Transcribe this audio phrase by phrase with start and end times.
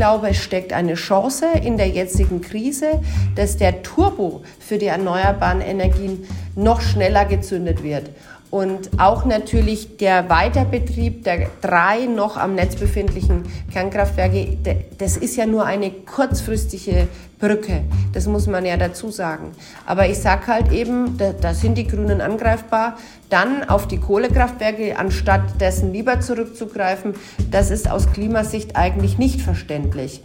[0.00, 3.02] glaube, es steckt eine Chance in der jetzigen Krise,
[3.34, 6.26] dass der Turbo für die erneuerbaren Energien
[6.56, 8.08] noch schneller gezündet wird.
[8.50, 14.58] Und auch natürlich der Weiterbetrieb der drei noch am Netz befindlichen Kernkraftwerke,
[14.98, 17.06] das ist ja nur eine kurzfristige
[17.38, 17.82] Brücke.
[18.12, 19.52] Das muss man ja dazu sagen.
[19.86, 22.98] Aber ich sage halt eben, da, da sind die Grünen angreifbar.
[23.30, 27.14] Dann auf die Kohlekraftwerke anstatt dessen lieber zurückzugreifen,
[27.50, 30.22] das ist aus Klimasicht eigentlich nicht verständlich.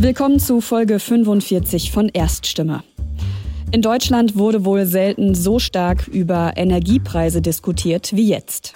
[0.00, 2.84] Willkommen zu Folge 45 von Erststimme.
[3.72, 8.74] In Deutschland wurde wohl selten so stark über Energiepreise diskutiert wie jetzt.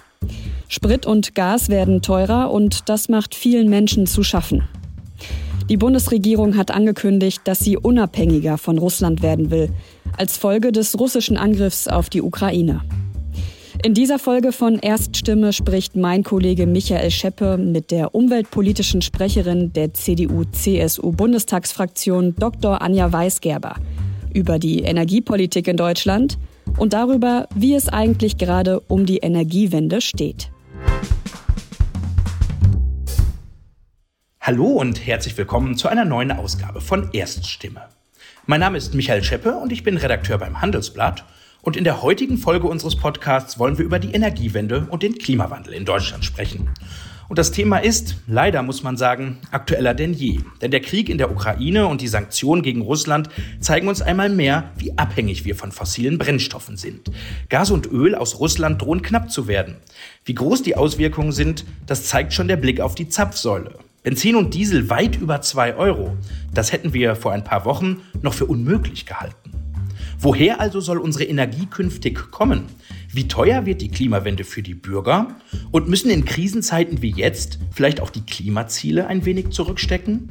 [0.66, 4.64] Sprit und Gas werden teurer und das macht vielen Menschen zu schaffen.
[5.68, 9.70] Die Bundesregierung hat angekündigt, dass sie unabhängiger von Russland werden will,
[10.18, 12.80] als Folge des russischen Angriffs auf die Ukraine.
[13.84, 19.92] In dieser Folge von Erststimme spricht mein Kollege Michael Scheppe mit der umweltpolitischen Sprecherin der
[19.92, 22.80] CDU-CSU-Bundestagsfraktion Dr.
[22.80, 23.74] Anja Weisgerber
[24.32, 26.38] über die Energiepolitik in Deutschland
[26.76, 30.52] und darüber, wie es eigentlich gerade um die Energiewende steht.
[34.40, 37.88] Hallo und herzlich willkommen zu einer neuen Ausgabe von Erststimme.
[38.46, 41.24] Mein Name ist Michael Scheppe und ich bin Redakteur beim Handelsblatt
[41.62, 45.72] und in der heutigen Folge unseres Podcasts wollen wir über die Energiewende und den Klimawandel
[45.72, 46.68] in Deutschland sprechen.
[47.28, 50.40] Und das Thema ist, leider muss man sagen, aktueller denn je.
[50.60, 54.70] Denn der Krieg in der Ukraine und die Sanktionen gegen Russland zeigen uns einmal mehr,
[54.76, 57.10] wie abhängig wir von fossilen Brennstoffen sind.
[57.48, 59.76] Gas und Öl aus Russland drohen knapp zu werden.
[60.26, 63.78] Wie groß die Auswirkungen sind, das zeigt schon der Blick auf die Zapfsäule.
[64.02, 66.16] Benzin und Diesel weit über zwei Euro.
[66.52, 69.41] Das hätten wir vor ein paar Wochen noch für unmöglich gehalten.
[70.24, 72.66] Woher also soll unsere Energie künftig kommen?
[73.12, 75.34] Wie teuer wird die Klimawende für die Bürger?
[75.72, 80.30] Und müssen in Krisenzeiten wie jetzt vielleicht auch die Klimaziele ein wenig zurückstecken?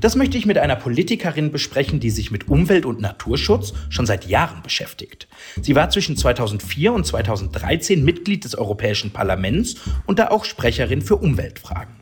[0.00, 4.28] Das möchte ich mit einer Politikerin besprechen, die sich mit Umwelt- und Naturschutz schon seit
[4.28, 5.26] Jahren beschäftigt.
[5.60, 9.74] Sie war zwischen 2004 und 2013 Mitglied des Europäischen Parlaments
[10.06, 11.97] und da auch Sprecherin für Umweltfragen.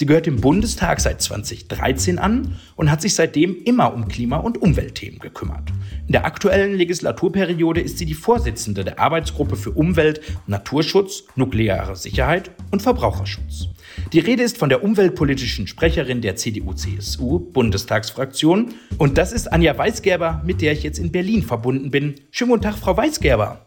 [0.00, 4.56] Sie gehört dem Bundestag seit 2013 an und hat sich seitdem immer um Klima- und
[4.56, 5.68] Umweltthemen gekümmert.
[6.06, 12.50] In der aktuellen Legislaturperiode ist sie die Vorsitzende der Arbeitsgruppe für Umwelt, Naturschutz, nukleare Sicherheit
[12.70, 13.68] und Verbraucherschutz.
[14.14, 18.72] Die Rede ist von der umweltpolitischen Sprecherin der CDU-CSU-Bundestagsfraktion.
[18.96, 22.14] Und das ist Anja Weisgerber, mit der ich jetzt in Berlin verbunden bin.
[22.30, 23.66] Schönen guten Tag, Frau Weisgerber.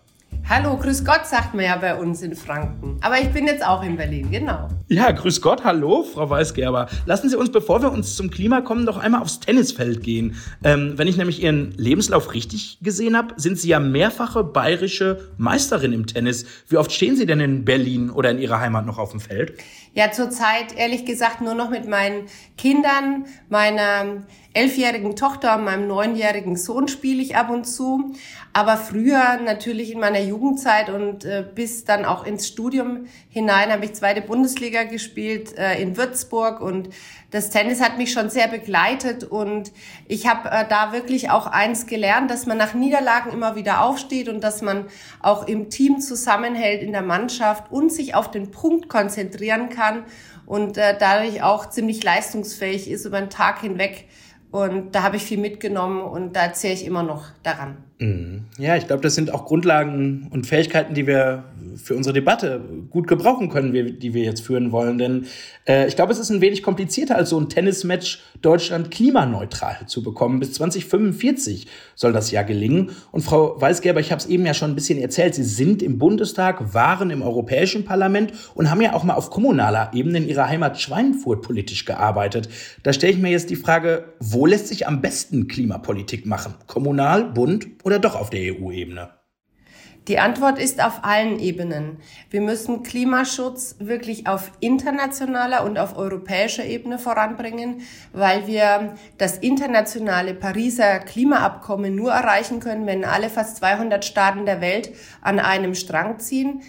[0.50, 2.98] Hallo, grüß Gott, sagt man ja bei uns in Franken.
[3.02, 4.68] Aber ich bin jetzt auch in Berlin, genau.
[4.90, 6.90] Ja, grüß Gott, hallo, Frau Weisgerber.
[7.06, 10.36] Lassen Sie uns, bevor wir uns zum Klima kommen, noch einmal aufs Tennisfeld gehen.
[10.64, 15.94] Ähm, wenn ich nämlich Ihren Lebenslauf richtig gesehen habe, sind Sie ja mehrfache bayerische Meisterin
[15.94, 16.46] im Tennis.
[16.68, 19.54] Wie oft stehen Sie denn in Berlin oder in Ihrer Heimat noch auf dem Feld?
[19.94, 22.26] Ja, zurzeit ehrlich gesagt nur noch mit meinen
[22.58, 28.14] Kindern, meiner elfjährigen Tochter und meinem neunjährigen Sohn spiele ich ab und zu.
[28.54, 33.86] Aber früher natürlich in meiner Jugendzeit und äh, bis dann auch ins Studium hinein habe
[33.86, 36.90] ich zweite Bundesliga gespielt äh, in Würzburg und
[37.32, 39.72] das Tennis hat mich schon sehr begleitet und
[40.08, 44.30] ich habe äh, da wirklich auch eins gelernt, dass man nach Niederlagen immer wieder aufsteht
[44.30, 44.86] und dass man
[45.20, 50.04] auch im Team zusammenhält in der Mannschaft und sich auf den Punkt konzentrieren kann
[50.46, 54.08] und äh, dadurch auch ziemlich leistungsfähig ist über den Tag hinweg.
[54.54, 57.78] Und da habe ich viel mitgenommen und da zähle ich immer noch daran.
[57.98, 58.46] Mhm.
[58.60, 62.62] Ja, ich glaube, das sind auch Grundlagen und Fähigkeiten, die wir für unsere Debatte
[62.92, 65.00] gut gebrauchen können, die wir jetzt führen wollen.
[65.00, 65.26] Denn
[65.68, 70.04] äh, ich glaube, es ist ein wenig komplizierter, als so ein Tennismatch Deutschland klimaneutral zu
[70.04, 70.40] bekommen.
[70.40, 71.66] Bis 2045
[71.96, 72.92] soll das ja gelingen.
[73.12, 75.98] Und Frau Weisgerber, ich habe es eben ja schon ein bisschen erzählt, Sie sind im
[75.98, 80.48] Bundestag, waren im Europäischen Parlament und haben ja auch mal auf kommunaler Ebene in Ihrer
[80.48, 82.50] Heimat Schweinfurt politisch gearbeitet.
[82.84, 86.56] Da stelle ich mir jetzt die Frage, wo lässt sich am besten Klimapolitik machen?
[86.68, 89.23] Kommunal, Bund oder doch auf der EU-Ebene?
[90.10, 91.98] Die Antwort ist auf allen Ebenen.
[92.30, 100.34] Wir müssen Klimaschutz wirklich auf internationaler und auf europäischer Ebene voranbringen, weil wir das internationale
[100.34, 104.92] Pariser Klimaabkommen nur erreichen können, wenn alle fast 200 Staaten der Welt
[105.22, 106.64] an einem Strang ziehen.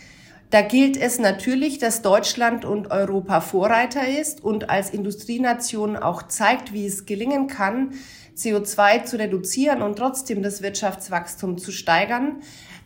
[0.50, 6.72] Da gilt es natürlich, dass Deutschland und Europa Vorreiter ist und als Industrienation auch zeigt,
[6.72, 7.94] wie es gelingen kann,
[8.36, 12.42] CO2 zu reduzieren und trotzdem das Wirtschaftswachstum zu steigern.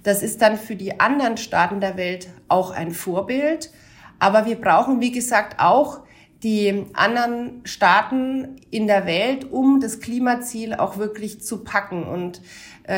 [0.08, 3.70] Das ist dann für die anderen Staaten der Welt auch ein Vorbild.
[4.18, 6.00] Aber wir brauchen, wie gesagt, auch
[6.42, 12.04] die anderen Staaten in der Welt, um das Klimaziel auch wirklich zu packen.
[12.04, 12.40] Und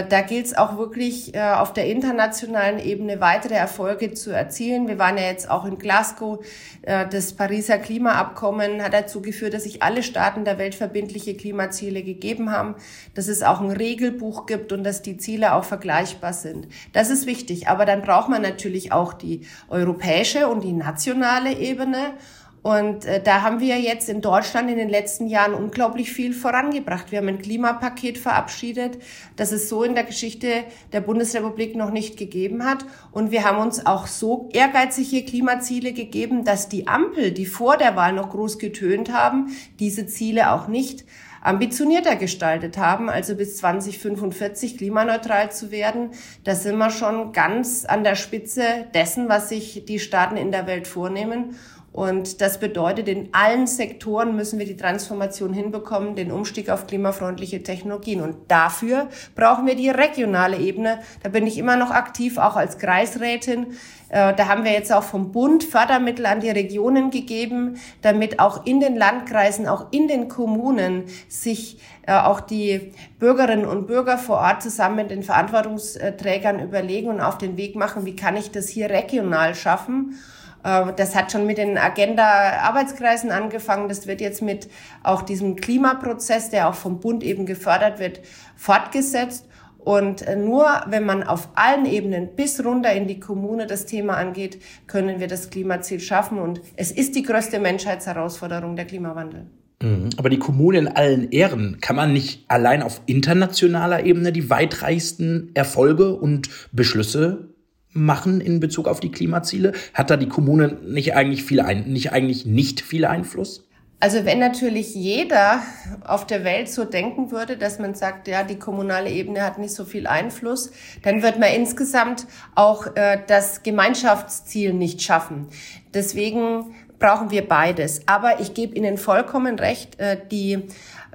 [0.09, 4.87] da gilt es auch wirklich äh, auf der internationalen Ebene weitere Erfolge zu erzielen.
[4.87, 6.45] Wir waren ja jetzt auch in Glasgow.
[6.83, 12.05] Äh, das Pariser Klimaabkommen hat dazu geführt, dass sich alle Staaten der Welt verbindliche Klimaziele
[12.05, 12.77] gegeben haben,
[13.15, 16.69] dass es auch ein Regelbuch gibt und dass die Ziele auch vergleichbar sind.
[16.93, 17.67] Das ist wichtig.
[17.67, 22.15] Aber dann braucht man natürlich auch die europäische und die nationale Ebene.
[22.63, 27.11] Und äh, da haben wir jetzt in Deutschland in den letzten Jahren unglaublich viel vorangebracht.
[27.11, 28.99] Wir haben ein Klimapaket verabschiedet,
[29.37, 32.85] das es so in der Geschichte der Bundesrepublik noch nicht gegeben hat.
[33.13, 37.97] Und wir haben uns auch so ehrgeizige Klimaziele gegeben, dass die Ampel, die vor der
[37.97, 41.07] Wahl noch groß getönt haben, diese Ziele auch nicht
[41.43, 46.11] ambitionierter gestaltet haben, also bis 2045 klimaneutral zu werden.
[46.45, 48.63] Da sind wir schon ganz an der Spitze
[48.95, 51.57] dessen, was sich die Staaten in der Welt vornehmen.
[52.01, 57.63] Und das bedeutet, in allen Sektoren müssen wir die Transformation hinbekommen, den Umstieg auf klimafreundliche
[57.63, 58.23] Technologien.
[58.23, 61.01] Und dafür brauchen wir die regionale Ebene.
[61.23, 63.75] Da bin ich immer noch aktiv, auch als Kreisrätin.
[64.09, 68.65] Äh, da haben wir jetzt auch vom Bund Fördermittel an die Regionen gegeben, damit auch
[68.65, 74.39] in den Landkreisen, auch in den Kommunen sich äh, auch die Bürgerinnen und Bürger vor
[74.39, 78.71] Ort zusammen mit den Verantwortungsträgern überlegen und auf den Weg machen, wie kann ich das
[78.71, 80.19] hier regional schaffen.
[80.65, 83.89] Äh, das hat schon mit den Agenda-Arbeitskreisen angefangen.
[83.89, 84.69] Das wird jetzt mit
[85.03, 88.21] auch diesem Klimaprozess, der auch vom Bund eben gefördert wird,
[88.57, 89.47] fortgesetzt.
[89.79, 94.17] Und äh, nur wenn man auf allen Ebenen bis runter in die Kommune das Thema
[94.17, 96.39] angeht, können wir das Klimaziel schaffen.
[96.39, 99.47] Und es ist die größte Menschheitsherausforderung, der Klimawandel.
[99.83, 100.11] Mhm.
[100.19, 105.51] Aber die Kommune in allen Ehren, kann man nicht allein auf internationaler Ebene die weitreichsten
[105.55, 107.50] Erfolge und Beschlüsse
[107.93, 109.73] machen in Bezug auf die Klimaziele?
[109.95, 113.67] Hat da die Kommune nicht eigentlich viel ein, nicht eigentlich nicht viel Einfluss?
[114.03, 115.61] Also wenn natürlich jeder
[116.07, 119.75] auf der Welt so denken würde, dass man sagt, ja, die kommunale Ebene hat nicht
[119.75, 120.71] so viel Einfluss,
[121.03, 125.49] dann wird man insgesamt auch äh, das Gemeinschaftsziel nicht schaffen.
[125.93, 128.01] Deswegen brauchen wir beides.
[128.07, 130.63] Aber ich gebe Ihnen vollkommen recht, äh, die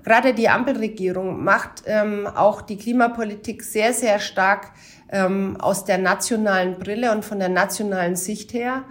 [0.03, 4.71] gerade die Ampelregierung macht ähm, auch die Klimapolitik sehr, sehr stark
[5.09, 8.83] ähm, aus der nationalen Brille und von der nationalen Sicht her.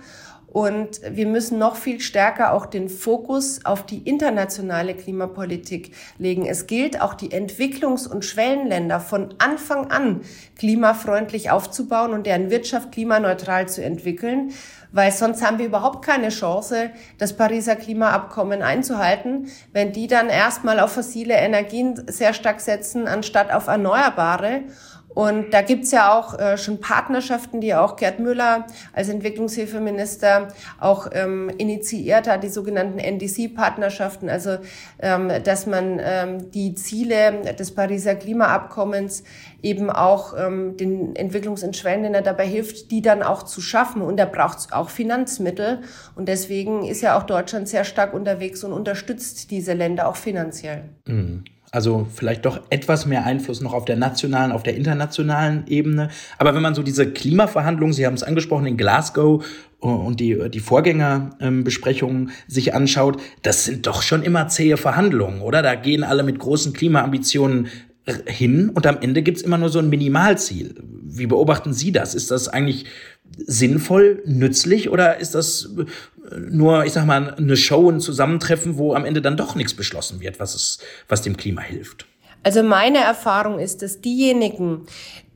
[0.54, 6.46] Und wir müssen noch viel stärker auch den Fokus auf die internationale Klimapolitik legen.
[6.46, 10.20] Es gilt auch die Entwicklungs- und Schwellenländer von Anfang an
[10.56, 14.52] klimafreundlich aufzubauen und deren Wirtschaft klimaneutral zu entwickeln,
[14.92, 20.78] weil sonst haben wir überhaupt keine Chance, das Pariser Klimaabkommen einzuhalten, wenn die dann erstmal
[20.78, 24.62] auf fossile Energien sehr stark setzen, anstatt auf erneuerbare.
[25.14, 30.48] Und da gibt's ja auch äh, schon Partnerschaften, die auch Gerd Müller als Entwicklungshilfeminister
[30.80, 34.58] auch ähm, initiiert hat, die sogenannten NDC-Partnerschaften, also
[35.00, 39.22] ähm, dass man ähm, die Ziele des Pariser Klimaabkommens
[39.62, 41.64] eben auch ähm, den Entwicklungs-
[42.22, 44.02] dabei hilft, die dann auch zu schaffen.
[44.02, 45.80] Und da braucht's auch Finanzmittel.
[46.14, 50.84] Und deswegen ist ja auch Deutschland sehr stark unterwegs und unterstützt diese Länder auch finanziell.
[51.06, 51.44] Mhm.
[51.74, 56.08] Also vielleicht doch etwas mehr Einfluss noch auf der nationalen, auf der internationalen Ebene.
[56.38, 59.44] Aber wenn man so diese Klimaverhandlungen, Sie haben es angesprochen, in Glasgow
[59.82, 65.62] äh, und die, die Vorgängerbesprechungen sich anschaut, das sind doch schon immer zähe Verhandlungen, oder?
[65.62, 67.66] Da gehen alle mit großen Klimaambitionen
[68.26, 70.74] hin und am Ende gibt's immer nur so ein Minimalziel.
[70.82, 72.14] Wie beobachten Sie das?
[72.14, 72.86] Ist das eigentlich
[73.38, 75.70] sinnvoll, nützlich oder ist das
[76.48, 80.20] nur, ich sag mal, eine Show, ein Zusammentreffen, wo am Ende dann doch nichts beschlossen
[80.20, 82.06] wird, was es, was dem Klima hilft?
[82.42, 84.82] Also meine Erfahrung ist, dass diejenigen,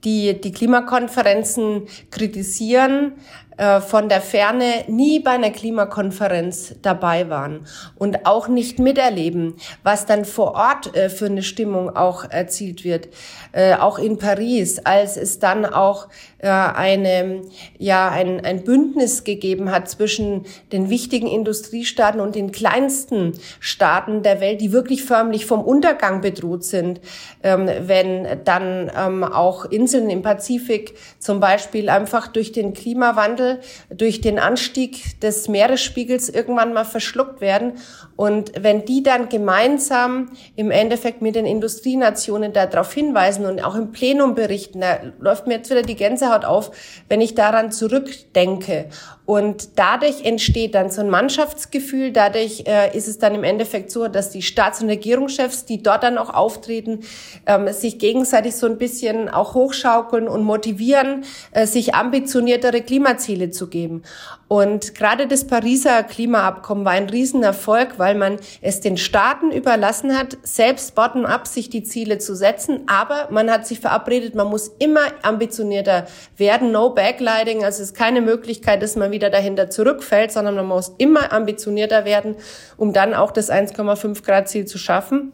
[0.04, 3.12] die die Klimakonferenzen kritisieren,
[3.58, 10.06] äh, von der Ferne nie bei einer Klimakonferenz dabei waren und auch nicht miterleben, was
[10.06, 13.08] dann vor Ort äh, für eine Stimmung auch erzielt wird.
[13.50, 16.06] Äh, auch in Paris, als es dann auch
[16.40, 17.42] eine,
[17.78, 24.40] ja, ein, ein Bündnis gegeben hat zwischen den wichtigen Industriestaaten und den kleinsten Staaten der
[24.40, 27.00] Welt, die wirklich förmlich vom Untergang bedroht sind,
[27.42, 33.47] ähm, wenn dann ähm, auch Inseln im Pazifik zum Beispiel einfach durch den Klimawandel
[33.90, 37.74] durch den Anstieg des Meeresspiegels irgendwann mal verschluckt werden.
[38.18, 43.92] Und wenn die dann gemeinsam im Endeffekt mit den Industrienationen darauf hinweisen und auch im
[43.92, 46.72] Plenum berichten, da läuft mir jetzt wieder die Gänsehaut auf,
[47.08, 48.86] wenn ich daran zurückdenke.
[49.24, 52.12] Und dadurch entsteht dann so ein Mannschaftsgefühl.
[52.12, 56.02] Dadurch äh, ist es dann im Endeffekt so, dass die Staats- und Regierungschefs, die dort
[56.02, 57.00] dann auch auftreten,
[57.46, 63.50] ähm, sich gegenseitig so ein bisschen auch hoch hochschaukeln und motivieren, äh, sich ambitioniertere Klimaziele
[63.50, 64.02] zu geben.
[64.48, 70.38] Und gerade das Pariser Klimaabkommen war ein Riesenerfolg, weil man es den Staaten überlassen hat,
[70.42, 72.84] selbst bottom-up sich die Ziele zu setzen.
[72.86, 76.72] Aber man hat sich verabredet, man muss immer ambitionierter werden.
[76.72, 80.92] No backlighting, also es ist keine Möglichkeit, dass man wieder dahinter zurückfällt, sondern man muss
[80.98, 82.36] immer ambitionierter werden,
[82.76, 85.32] um dann auch das 1,5 Grad Ziel zu schaffen.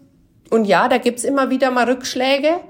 [0.50, 2.61] Und ja, da gibt's immer wieder mal Rückschläge.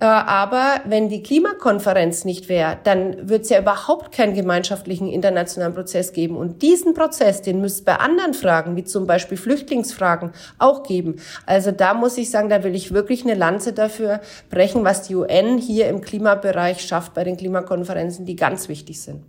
[0.00, 5.74] Äh, aber wenn die Klimakonferenz nicht wäre, dann wird es ja überhaupt keinen gemeinschaftlichen internationalen
[5.74, 6.36] Prozess geben.
[6.36, 11.20] Und diesen Prozess, den müsste es bei anderen Fragen, wie zum Beispiel Flüchtlingsfragen, auch geben.
[11.44, 15.14] Also da muss ich sagen, da will ich wirklich eine Lanze dafür brechen, was die
[15.14, 19.24] UN hier im Klimabereich schafft bei den Klimakonferenzen, die ganz wichtig sind.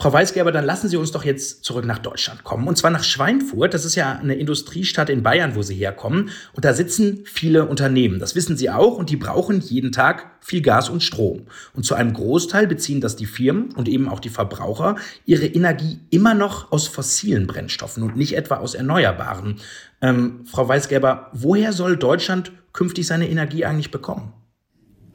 [0.00, 2.66] Frau Weisgerber, dann lassen Sie uns doch jetzt zurück nach Deutschland kommen.
[2.66, 3.74] Und zwar nach Schweinfurt.
[3.74, 6.30] Das ist ja eine Industriestadt in Bayern, wo Sie herkommen.
[6.54, 8.18] Und da sitzen viele Unternehmen.
[8.18, 8.96] Das wissen Sie auch.
[8.96, 11.42] Und die brauchen jeden Tag viel Gas und Strom.
[11.74, 15.98] Und zu einem Großteil beziehen das die Firmen und eben auch die Verbraucher ihre Energie
[16.08, 19.56] immer noch aus fossilen Brennstoffen und nicht etwa aus erneuerbaren.
[20.00, 24.32] Ähm, Frau Weisgerber, woher soll Deutschland künftig seine Energie eigentlich bekommen?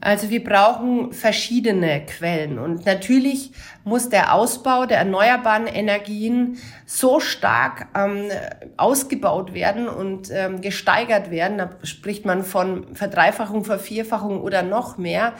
[0.06, 3.50] Also wir brauchen verschiedene Quellen und natürlich
[3.82, 8.30] muss der Ausbau der erneuerbaren Energien so stark ähm,
[8.76, 15.32] ausgebaut werden und ähm, gesteigert werden, da spricht man von Verdreifachung, Vervierfachung oder noch mehr,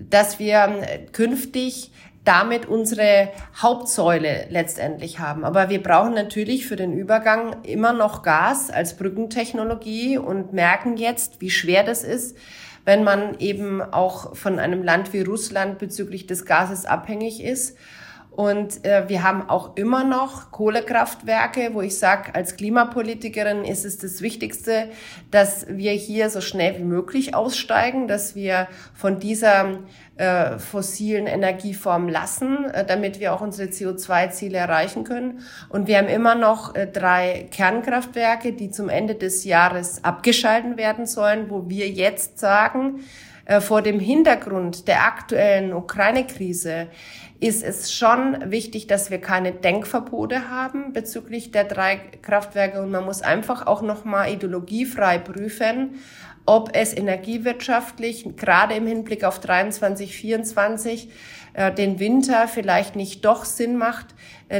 [0.00, 1.92] dass wir äh, künftig
[2.24, 5.44] damit unsere Hauptsäule letztendlich haben.
[5.44, 11.40] Aber wir brauchen natürlich für den Übergang immer noch Gas als Brückentechnologie und merken jetzt,
[11.40, 12.36] wie schwer das ist,
[12.88, 17.76] wenn man eben auch von einem Land wie Russland bezüglich des Gases abhängig ist.
[18.38, 23.98] Und äh, wir haben auch immer noch Kohlekraftwerke, wo ich sage, als Klimapolitikerin ist es
[23.98, 24.90] das Wichtigste,
[25.32, 29.80] dass wir hier so schnell wie möglich aussteigen, dass wir von dieser
[30.18, 35.40] äh, fossilen Energieform lassen, äh, damit wir auch unsere CO2-Ziele erreichen können.
[35.68, 41.06] Und wir haben immer noch äh, drei Kernkraftwerke, die zum Ende des Jahres abgeschalten werden
[41.06, 43.00] sollen, wo wir jetzt sagen,
[43.48, 46.88] äh, vor dem Hintergrund der aktuellen Ukraine-Krise
[47.40, 52.82] ist es schon wichtig, dass wir keine Denkverbote haben bezüglich der drei Kraftwerke.
[52.82, 56.00] Und man muss einfach auch nochmal ideologiefrei prüfen,
[56.46, 61.10] ob es energiewirtschaftlich, gerade im Hinblick auf 23, 24,
[61.52, 64.06] äh, den Winter vielleicht nicht doch Sinn macht,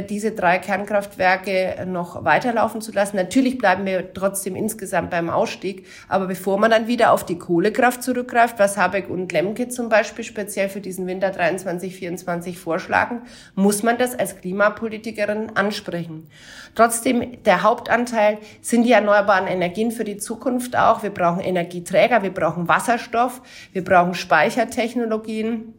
[0.09, 3.15] diese drei Kernkraftwerke noch weiterlaufen zu lassen.
[3.15, 8.03] Natürlich bleiben wir trotzdem insgesamt beim Ausstieg, aber bevor man dann wieder auf die Kohlekraft
[8.03, 13.23] zurückgreift, was Habeck und Lemke zum Beispiel speziell für diesen Winter 23, 24 vorschlagen,
[13.55, 16.27] muss man das als Klimapolitikerin ansprechen.
[16.75, 21.01] Trotzdem, der Hauptanteil sind die erneuerbaren Energien für die Zukunft auch.
[21.01, 23.41] Wir brauchen Energieträger, wir brauchen Wasserstoff,
[23.73, 25.73] wir brauchen Speichertechnologien.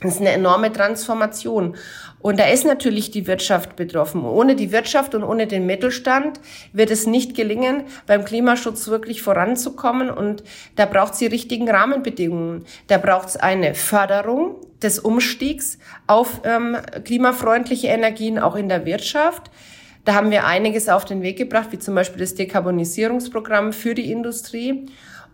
[0.00, 1.76] Das ist eine enorme Transformation.
[2.24, 4.24] Und da ist natürlich die Wirtschaft betroffen.
[4.24, 6.40] Ohne die Wirtschaft und ohne den Mittelstand
[6.72, 10.08] wird es nicht gelingen, beim Klimaschutz wirklich voranzukommen.
[10.08, 10.42] Und
[10.74, 12.64] da braucht es die richtigen Rahmenbedingungen.
[12.86, 19.50] Da braucht es eine Förderung des Umstiegs auf ähm, klimafreundliche Energien auch in der Wirtschaft.
[20.06, 24.10] Da haben wir einiges auf den Weg gebracht, wie zum Beispiel das Dekarbonisierungsprogramm für die
[24.10, 24.86] Industrie.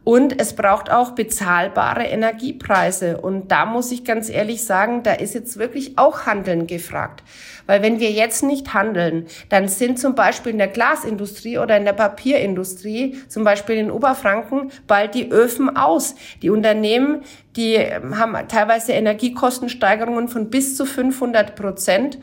[0.03, 3.19] Und es braucht auch bezahlbare Energiepreise.
[3.19, 7.23] Und da muss ich ganz ehrlich sagen, da ist jetzt wirklich auch Handeln gefragt.
[7.67, 11.85] Weil wenn wir jetzt nicht handeln, dann sind zum Beispiel in der Glasindustrie oder in
[11.85, 16.15] der Papierindustrie, zum Beispiel in Oberfranken, bald die Öfen aus.
[16.43, 17.23] Die Unternehmen,
[17.57, 22.19] die haben teilweise Energiekostensteigerungen von bis zu 500 Prozent.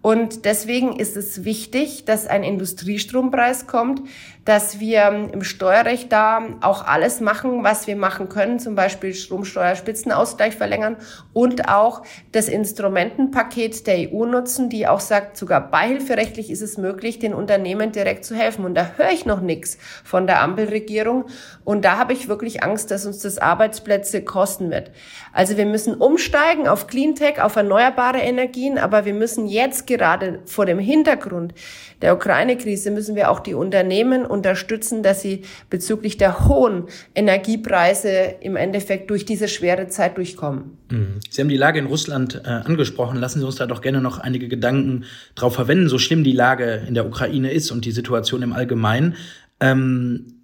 [0.00, 4.02] Und deswegen ist es wichtig, dass ein Industriestrompreis kommt,
[4.48, 10.56] dass wir im Steuerrecht da auch alles machen, was wir machen können, zum Beispiel Stromsteuerspitzenausgleich
[10.56, 10.96] verlängern
[11.34, 12.02] und auch
[12.32, 17.92] das Instrumentenpaket der EU nutzen, die auch sagt, sogar beihilferechtlich ist es möglich, den Unternehmen
[17.92, 18.64] direkt zu helfen.
[18.64, 21.26] Und da höre ich noch nichts von der Ampelregierung.
[21.66, 24.92] Und da habe ich wirklich Angst, dass uns das Arbeitsplätze kosten wird.
[25.34, 30.64] Also wir müssen umsteigen auf Cleantech, auf erneuerbare Energien, aber wir müssen jetzt gerade vor
[30.64, 31.52] dem Hintergrund
[32.00, 38.56] der Ukraine-Krise müssen wir auch die Unternehmen unterstützen, dass sie bezüglich der hohen Energiepreise im
[38.56, 40.78] Endeffekt durch diese schwere Zeit durchkommen.
[40.90, 41.20] Mhm.
[41.28, 43.18] Sie haben die Lage in Russland äh, angesprochen.
[43.18, 45.04] Lassen Sie uns da doch gerne noch einige Gedanken
[45.34, 49.16] drauf verwenden, so schlimm die Lage in der Ukraine ist und die Situation im Allgemeinen.
[49.60, 50.37] Ähm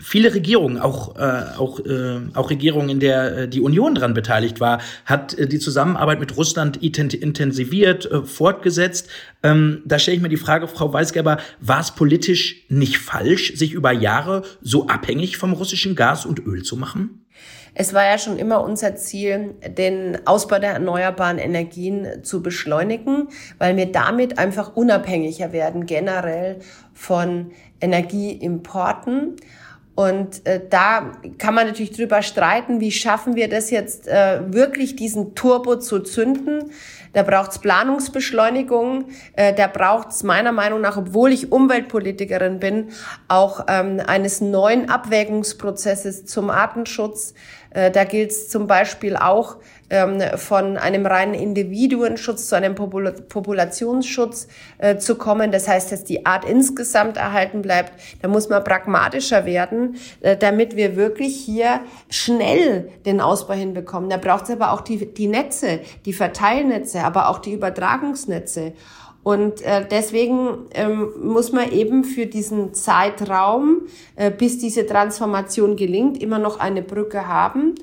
[0.00, 4.60] viele Regierungen, auch, äh, auch, äh, auch Regierungen, in der äh, die Union dran beteiligt
[4.60, 9.08] war, hat äh, die Zusammenarbeit mit Russland intensiviert, äh, fortgesetzt.
[9.42, 13.72] Ähm, da stelle ich mir die Frage, Frau Weisgerber, war es politisch nicht falsch, sich
[13.72, 17.26] über Jahre so abhängig vom russischen Gas und Öl zu machen?
[17.74, 23.28] Es war ja schon immer unser Ziel, den Ausbau der erneuerbaren Energien zu beschleunigen,
[23.58, 26.58] weil wir damit einfach unabhängiger werden generell
[26.92, 29.36] von Energieimporten.
[29.94, 34.96] Und äh, da kann man natürlich drüber streiten, wie schaffen wir das jetzt äh, wirklich,
[34.96, 36.70] diesen Turbo zu zünden.
[37.12, 42.90] Da braucht's Planungsbeschleunigung, äh, da braucht's meiner Meinung nach, obwohl ich Umweltpolitikerin bin,
[43.28, 47.34] auch ähm, eines neuen Abwägungsprozesses zum Artenschutz.
[47.70, 49.56] Äh, da gilt es zum Beispiel auch,
[49.90, 55.52] ähm, von einem reinen Individuenschutz zu einem Popul Populationsschutz äh, zu kommen.
[55.52, 57.92] Das heißt, dass die Art insgesamt erhalten bleibt.
[58.22, 64.08] Da muss man pragmatischer werden, äh, damit wir wirklich hier schnell den Ausbau hinbekommen.
[64.08, 68.72] Da braucht es aber auch die, die Netze, die Verteilnetze, aber auch die Übertragungsnetze.
[69.22, 73.82] Und äh, deswegen ähm, muss man eben für diesen Zeitraum,
[74.16, 77.74] äh, bis diese Transformation gelingt, immer noch eine Brücke haben.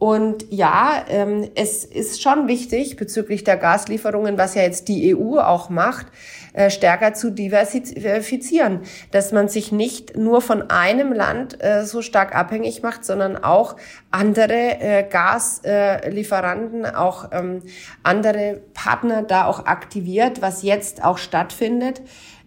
[0.00, 5.38] Und ja, ähm, es ist schon wichtig bezüglich der Gaslieferungen, was ja jetzt die EU
[5.38, 6.06] auch macht,
[6.54, 8.80] äh, stärker zu diversifizieren,
[9.10, 13.76] dass man sich nicht nur von einem Land äh, so stark abhängig macht, sondern auch
[14.10, 17.62] andere äh, Gaslieferanten, auch ähm,
[18.02, 22.00] andere Partner da auch aktiviert, was jetzt auch stattfindet.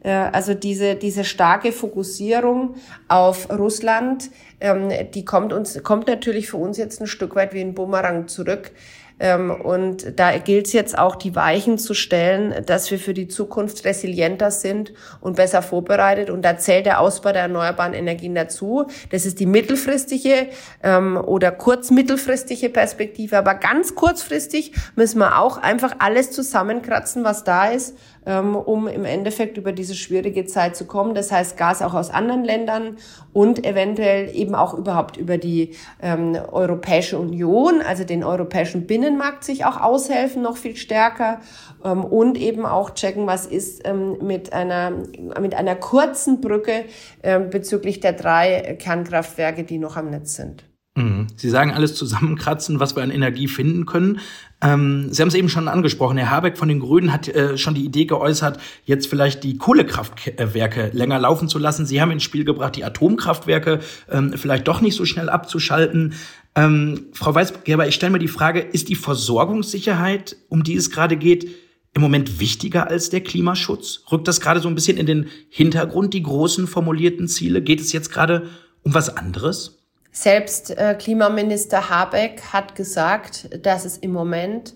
[0.05, 2.75] Also diese, diese starke Fokussierung
[3.07, 4.31] auf Russland,
[4.63, 8.27] ähm, die kommt uns, kommt natürlich für uns jetzt ein Stück weit wie ein Bumerang
[8.27, 8.72] zurück.
[9.20, 13.27] Ähm, und da gilt es jetzt auch, die Weichen zu stellen, dass wir für die
[13.27, 16.29] Zukunft resilienter sind und besser vorbereitet.
[16.29, 18.88] Und da zählt der Ausbau der erneuerbaren Energien dazu.
[19.12, 20.48] Das ist die mittelfristige
[20.82, 23.38] ähm, oder kurz-mittelfristige Perspektive.
[23.38, 29.58] Aber ganz kurzfristig müssen wir auch einfach alles zusammenkratzen, was da ist um im Endeffekt
[29.58, 31.15] über diese schwierige Zeit zu kommen.
[31.15, 32.98] Das heißt Gas auch aus anderen Ländern
[33.34, 39.65] und eventuell eben auch überhaupt über die ähm, Europäische Union, also den europäischen Binnenmarkt sich
[39.65, 41.39] auch aushelfen, noch viel stärker
[41.84, 44.92] ähm, und eben auch checken, was ist ähm, mit einer
[45.39, 46.86] mit einer kurzen Brücke
[47.24, 50.73] ähm, bezüglich der drei Kernkraftwerke, die noch am Netz sind.
[50.95, 51.25] Mhm.
[51.35, 54.19] Sie sagen alles zusammenkratzen, was wir an Energie finden können.
[54.62, 56.17] Ähm, Sie haben es eben schon angesprochen.
[56.17, 60.91] Herr Habeck von den Grünen hat äh, schon die Idee geäußert, jetzt vielleicht die Kohlekraftwerke
[60.93, 61.88] länger laufen zu lassen.
[61.88, 63.79] Sie haben ins Spiel gebracht, die Atomkraftwerke
[64.12, 66.13] ähm, vielleicht doch nicht so schnell abzuschalten.
[66.53, 71.17] Ähm, Frau Weisgerber, ich stelle mir die Frage, ist die Versorgungssicherheit, um die es gerade
[71.17, 71.47] geht,
[71.95, 74.03] im Moment wichtiger als der Klimaschutz?
[74.12, 77.63] Rückt das gerade so ein bisschen in den Hintergrund, die großen formulierten Ziele?
[77.63, 78.47] Geht es jetzt gerade
[78.84, 79.83] um was anderes?
[80.15, 84.76] Selbst äh, Klimaminister Habeck hat gesagt, dass es im Moment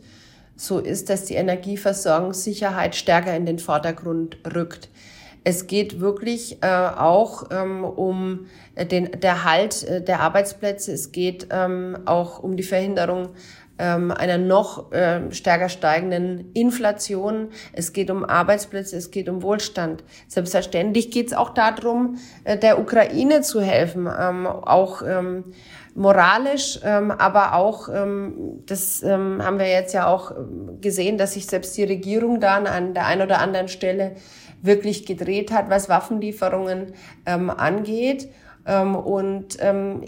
[0.56, 4.90] so ist, dass die Energieversorgungssicherheit stärker in den Vordergrund rückt.
[5.44, 10.92] Es geht wirklich äh, auch ähm, um den der Halt äh, der Arbeitsplätze.
[10.92, 13.30] Es geht ähm, auch um die Verhinderung
[13.80, 17.50] ähm, einer noch äh, stärker steigenden Inflation.
[17.74, 20.04] Es geht um Arbeitsplätze, es geht um Wohlstand.
[20.28, 25.46] Selbstverständlich geht es auch darum, äh, der Ukraine zu helfen, ähm, auch ähm,
[25.96, 30.32] moralisch, ähm, aber auch, ähm, das ähm, haben wir jetzt ja auch
[30.80, 34.16] gesehen, dass sich selbst die Regierung dann an der einen oder anderen Stelle
[34.62, 36.94] wirklich gedreht hat, was Waffenlieferungen
[37.26, 38.30] ähm, angeht.
[38.66, 40.04] Ähm, und ähm,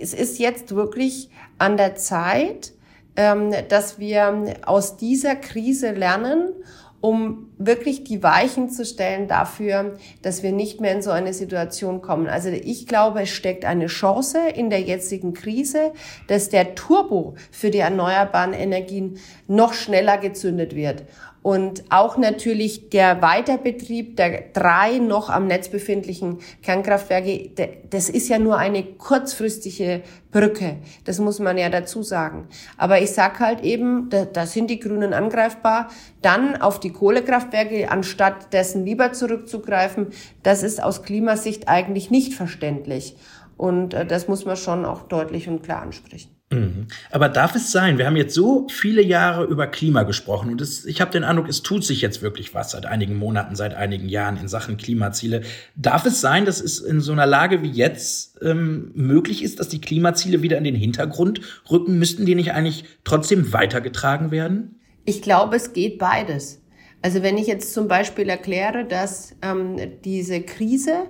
[0.00, 2.81] es ist jetzt wirklich an der Zeit, ähm,
[3.14, 6.52] dass wir aus dieser Krise lernen,
[7.02, 12.00] um wirklich die Weichen zu stellen dafür, dass wir nicht mehr in so eine Situation
[12.00, 12.28] kommen.
[12.28, 15.92] Also ich glaube, es steckt eine Chance in der jetzigen Krise,
[16.28, 21.02] dass der Turbo für die erneuerbaren Energien noch schneller gezündet wird.
[21.42, 27.50] Und auch natürlich der Weiterbetrieb der drei noch am Netz befindlichen Kernkraftwerke,
[27.90, 30.76] das ist ja nur eine kurzfristige Brücke.
[31.04, 32.46] Das muss man ja dazu sagen.
[32.76, 35.88] Aber ich sag halt eben, da, da sind die Grünen angreifbar.
[36.22, 40.08] Dann auf die Kohlekraftwerke, anstatt dessen lieber zurückzugreifen,
[40.44, 43.16] das ist aus Klimasicht eigentlich nicht verständlich.
[43.56, 46.30] Und äh, das muss man schon auch deutlich und klar ansprechen.
[46.54, 46.86] Mhm.
[47.10, 50.84] Aber darf es sein, wir haben jetzt so viele Jahre über Klima gesprochen und es,
[50.84, 54.08] ich habe den Eindruck, es tut sich jetzt wirklich was seit einigen Monaten, seit einigen
[54.08, 55.42] Jahren in Sachen Klimaziele.
[55.76, 59.68] Darf es sein, dass es in so einer Lage wie jetzt ähm, möglich ist, dass
[59.68, 61.98] die Klimaziele wieder in den Hintergrund rücken?
[61.98, 64.76] Müssten die nicht eigentlich trotzdem weitergetragen werden?
[65.04, 66.60] Ich glaube, es geht beides.
[67.02, 71.06] Also wenn ich jetzt zum Beispiel erkläre, dass ähm, diese Krise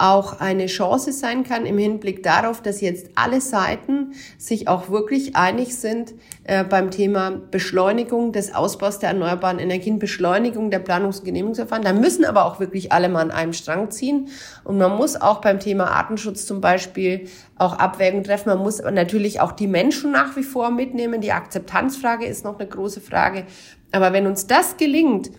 [0.00, 5.36] auch eine Chance sein kann im Hinblick darauf, dass jetzt alle Seiten sich auch wirklich
[5.36, 11.26] einig sind äh, beim Thema Beschleunigung des Ausbaus der erneuerbaren Energien, Beschleunigung der Planungs- und
[11.26, 11.84] Genehmigungsverfahren.
[11.84, 14.28] Da müssen aber auch wirklich alle mal an einem Strang ziehen.
[14.64, 18.48] Und man muss auch beim Thema Artenschutz zum Beispiel auch Abwägungen treffen.
[18.48, 21.20] Man muss natürlich auch die Menschen nach wie vor mitnehmen.
[21.20, 23.44] Die Akzeptanzfrage ist noch eine große Frage.
[23.92, 25.30] Aber wenn uns das gelingt,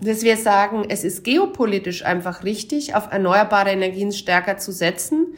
[0.00, 5.34] dass wir sagen, es ist geopolitisch einfach richtig, auf erneuerbare Energien stärker zu setzen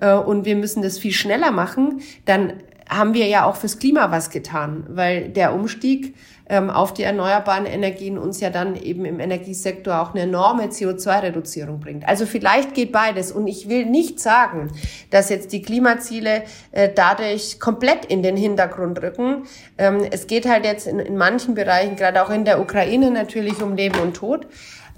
[0.00, 2.54] äh, und wir müssen das viel schneller machen, dann
[2.88, 6.14] haben wir ja auch fürs Klima was getan, weil der Umstieg
[6.48, 11.80] ähm, auf die erneuerbaren Energien uns ja dann eben im Energiesektor auch eine enorme CO2-Reduzierung
[11.80, 12.08] bringt.
[12.08, 13.32] Also vielleicht geht beides.
[13.32, 14.70] Und ich will nicht sagen,
[15.10, 19.44] dass jetzt die Klimaziele äh, dadurch komplett in den Hintergrund rücken.
[19.76, 23.62] Ähm, es geht halt jetzt in, in manchen Bereichen, gerade auch in der Ukraine natürlich
[23.62, 24.46] um Leben und Tod.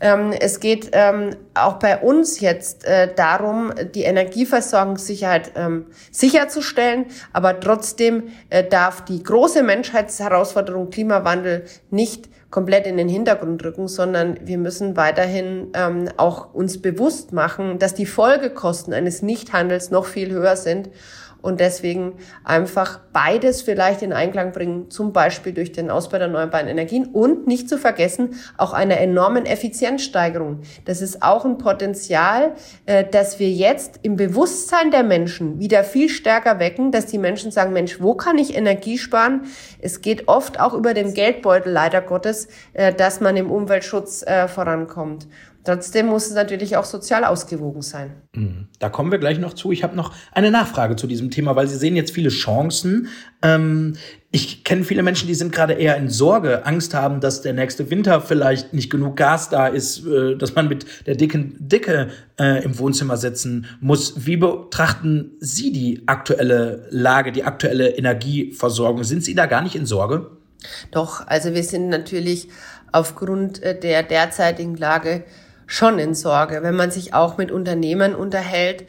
[0.01, 7.07] Ähm, es geht ähm, auch bei uns jetzt äh, darum, die Energieversorgungssicherheit ähm, sicherzustellen.
[7.33, 14.39] Aber trotzdem äh, darf die große Menschheitsherausforderung Klimawandel nicht komplett in den Hintergrund rücken, sondern
[14.43, 20.31] wir müssen weiterhin ähm, auch uns bewusst machen, dass die Folgekosten eines Nichthandels noch viel
[20.31, 20.91] höher sind
[21.42, 26.68] und deswegen einfach beides vielleicht in Einklang bringen, zum Beispiel durch den Ausbau der erneuerbaren
[26.68, 30.61] Energien und nicht zu vergessen, auch einer enormen Effizienzsteigerung.
[30.85, 32.53] Das ist auch ein Potenzial,
[32.87, 37.50] äh, dass wir jetzt im Bewusstsein der Menschen wieder viel stärker wecken, dass die Menschen
[37.50, 39.42] sagen, Mensch, wo kann ich Energie sparen?
[39.81, 44.48] Es geht oft auch über den Geldbeutel, leider Gottes, äh, dass man im Umweltschutz äh,
[44.48, 45.26] vorankommt.
[45.64, 48.23] Trotzdem muss es natürlich auch sozial ausgewogen sein.
[48.35, 48.68] Mhm.
[48.79, 49.73] Da kommen wir gleich noch zu.
[49.73, 53.09] Ich habe noch eine Nachfrage zu diesem Thema, weil Sie sehen jetzt viele Chancen.
[53.42, 53.96] Ähm,
[54.31, 57.90] ich kenne viele Menschen, die sind gerade eher in Sorge, Angst haben, dass der nächste
[57.90, 62.64] Winter vielleicht nicht genug Gas da ist, äh, dass man mit der dicken Dicke äh,
[62.64, 64.27] im Wohnzimmer sitzen muss.
[64.27, 69.05] Wie betrachten Sie die aktuelle Lage, die aktuelle Energieversorgung?
[69.05, 70.31] Sind Sie da gar nicht in Sorge?
[70.90, 72.49] Doch, also wir sind natürlich
[72.92, 75.25] aufgrund äh, der derzeitigen Lage
[75.70, 78.87] schon in Sorge, wenn man sich auch mit Unternehmen unterhält,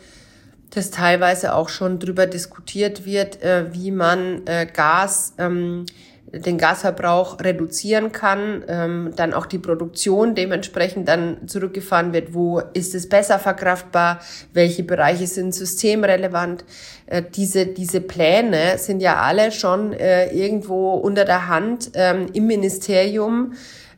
[0.71, 5.85] dass teilweise auch schon drüber diskutiert wird, äh, wie man äh, Gas, ähm,
[6.33, 12.33] den Gasverbrauch reduzieren kann, ähm, dann auch die Produktion dementsprechend dann zurückgefahren wird.
[12.33, 14.19] Wo ist es besser verkraftbar?
[14.51, 16.65] Welche Bereiche sind systemrelevant?
[17.05, 23.53] Äh, diese, diese Pläne sind ja alle schon irgendwo unter der Hand ähm, im Ministerium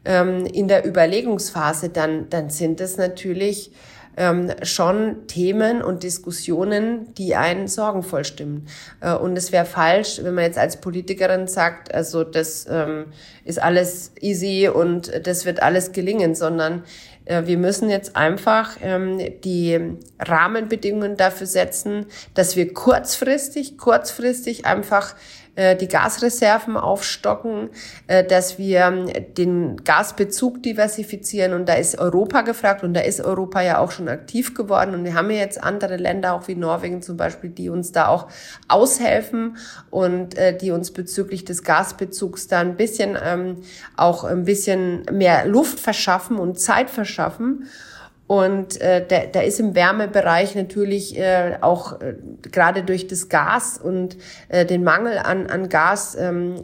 [0.05, 3.71] ähm, in der Überlegungsphase, dann, dann sind es natürlich
[4.15, 8.67] ähm, schon Themen und Diskussionen, die einen sorgenvoll stimmen.
[9.01, 13.05] Äh, und es wäre falsch, wenn man jetzt als Politikerin sagt, also das ähm,
[13.43, 16.83] ist alles easy und das wird alles gelingen, sondern
[17.25, 19.79] äh, wir müssen jetzt einfach ähm, die
[20.19, 25.15] Rahmenbedingungen dafür setzen, dass wir kurzfristig, kurzfristig einfach
[25.77, 27.69] die Gasreserven aufstocken,
[28.07, 31.53] äh, dass wir ähm, den Gasbezug diversifizieren.
[31.53, 34.95] Und da ist Europa gefragt und da ist Europa ja auch schon aktiv geworden.
[34.95, 38.07] Und wir haben ja jetzt andere Länder, auch wie Norwegen zum Beispiel, die uns da
[38.07, 38.27] auch
[38.67, 39.57] aushelfen
[39.91, 43.57] und äh, die uns bezüglich des Gasbezugs da ein bisschen ähm,
[43.95, 47.67] auch ein bisschen mehr Luft verschaffen und Zeit verschaffen.
[48.25, 53.77] Und äh, da, da ist im Wärmebereich natürlich äh, auch äh, gerade durch das Gas
[53.77, 56.62] und äh, den Mangel an, an Gas ähm,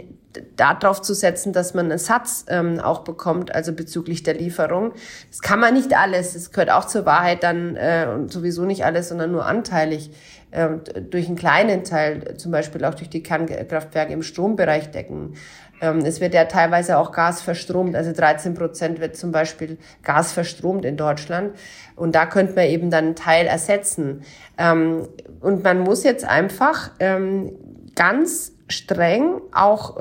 [0.55, 4.93] darauf zu setzen, dass man einen Satz ähm, auch bekommt, also bezüglich der Lieferung.
[5.29, 8.85] Das kann man nicht alles, das gehört auch zur Wahrheit dann äh, und sowieso nicht
[8.85, 10.11] alles, sondern nur anteilig
[10.51, 10.69] äh,
[11.09, 15.33] durch einen kleinen Teil, zum Beispiel auch durch die Kernkraftwerke im Strombereich decken.
[15.81, 20.33] Ähm, es wird ja teilweise auch Gas verstromt, also 13 Prozent wird zum Beispiel Gas
[20.33, 21.55] verstromt in Deutschland.
[21.95, 24.23] Und da könnte man eben dann einen Teil ersetzen.
[24.57, 25.07] Ähm,
[25.41, 27.53] und man muss jetzt einfach ähm,
[27.95, 29.97] ganz streng, auch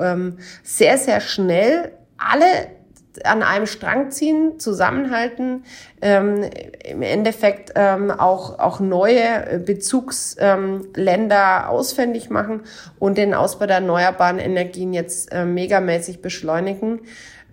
[0.63, 2.45] sehr, sehr schnell alle
[3.25, 5.63] an einem Strang ziehen, zusammenhalten,
[6.01, 6.43] ähm,
[6.83, 12.61] im Endeffekt ähm, auch, auch neue Bezugsländer ähm, ausfindig machen
[12.99, 17.01] und den Ausbau der erneuerbaren Energien jetzt äh, megamäßig beschleunigen.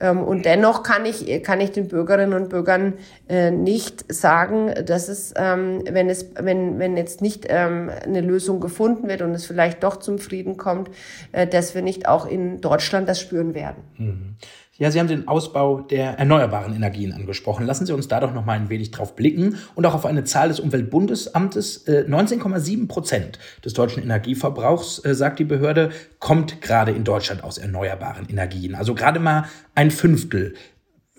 [0.01, 2.95] Ähm, und dennoch kann ich, kann ich den Bürgerinnen und Bürgern
[3.29, 8.61] äh, nicht sagen, dass es, ähm, wenn es, wenn, wenn jetzt nicht ähm, eine Lösung
[8.61, 10.91] gefunden wird und es vielleicht doch zum Frieden kommt,
[11.33, 13.83] äh, dass wir nicht auch in Deutschland das spüren werden.
[13.97, 14.37] Mhm.
[14.79, 17.65] Ja, Sie haben den Ausbau der erneuerbaren Energien angesprochen.
[17.65, 20.25] Lassen Sie uns da doch noch mal ein wenig drauf blicken und auch auf eine
[20.25, 21.87] Zahl des Umweltbundesamtes.
[21.87, 27.57] 19,7 äh, Prozent des deutschen Energieverbrauchs, äh, sagt die Behörde, kommt gerade in Deutschland aus
[27.57, 28.75] erneuerbaren Energien.
[28.75, 30.55] Also gerade mal ein Fünftel.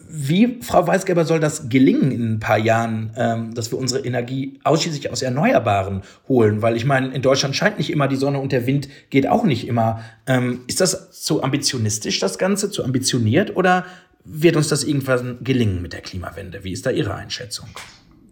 [0.10, 4.60] Wie, Frau Weisgeber, soll das gelingen in ein paar Jahren, ähm, dass wir unsere Energie
[4.64, 6.62] ausschließlich aus Erneuerbaren holen?
[6.62, 9.44] Weil ich meine, in Deutschland scheint nicht immer die Sonne und der Wind geht auch
[9.44, 10.02] nicht immer.
[10.26, 13.56] Ähm, ist das zu ambitionistisch, das Ganze, zu ambitioniert?
[13.56, 13.86] Oder
[14.24, 16.64] wird uns das irgendwann gelingen mit der Klimawende?
[16.64, 17.68] Wie ist da Ihre Einschätzung?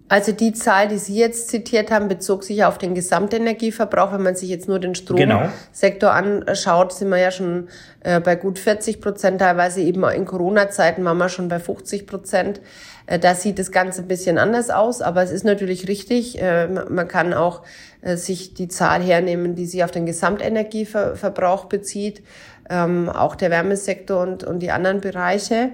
[0.08, 4.13] Also die Zahl, die Sie jetzt zitiert haben, bezog sich auf den Gesamtenergieverbrauch.
[4.13, 5.50] Wenn man sich jetzt nur den genau.
[5.50, 6.46] Stromsektor genau.
[6.46, 7.70] anschaut, sind wir ja schon
[8.02, 9.39] äh, bei gut 40 Prozent.
[9.39, 12.62] Teilweise eben in Corona-Zeiten waren wir schon bei 50 Prozent.
[13.08, 16.39] Äh, da sieht das Ganze ein bisschen anders aus, aber es ist natürlich richtig.
[16.39, 17.63] Äh, man kann auch
[18.02, 22.22] äh, sich die Zahl hernehmen, die sich auf den Gesamtenergieverbrauch bezieht,
[22.70, 25.72] ähm, auch der Wärmesektor und, und die anderen Bereiche.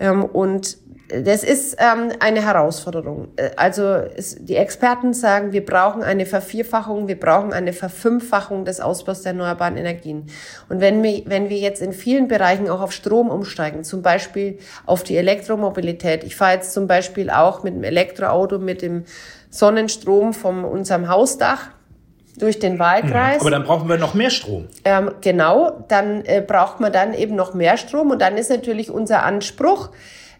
[0.00, 0.78] Ähm, und
[1.08, 3.28] das ist ähm, eine Herausforderung.
[3.36, 8.80] Äh, also es, die Experten sagen, wir brauchen eine Vervierfachung, wir brauchen eine Verfünffachung des
[8.80, 10.26] Ausbaus der erneuerbaren Energien.
[10.68, 14.58] Und wenn wir, wenn wir jetzt in vielen Bereichen auch auf Strom umsteigen, zum Beispiel
[14.86, 19.04] auf die Elektromobilität, ich fahre jetzt zum Beispiel auch mit dem Elektroauto, mit dem
[19.50, 21.68] Sonnenstrom von unserem Hausdach,
[22.38, 23.40] durch den Wahlkreis.
[23.40, 24.66] Aber dann brauchen wir noch mehr Strom.
[24.84, 28.90] Ähm, genau, dann äh, braucht man dann eben noch mehr Strom und dann ist natürlich
[28.90, 29.90] unser Anspruch,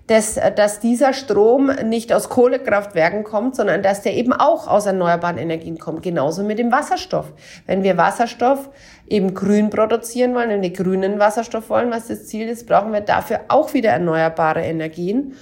[0.06, 5.38] dass, dass dieser Strom nicht aus Kohlekraftwerken kommt, sondern dass der eben auch aus erneuerbaren
[5.38, 6.02] Energien kommt.
[6.02, 7.32] Genauso mit dem Wasserstoff.
[7.66, 8.68] Wenn wir Wasserstoff
[9.08, 13.00] eben grün produzieren wollen, wenn wir grünen Wasserstoff wollen, was das Ziel ist, brauchen wir
[13.00, 15.36] dafür auch wieder erneuerbare Energien.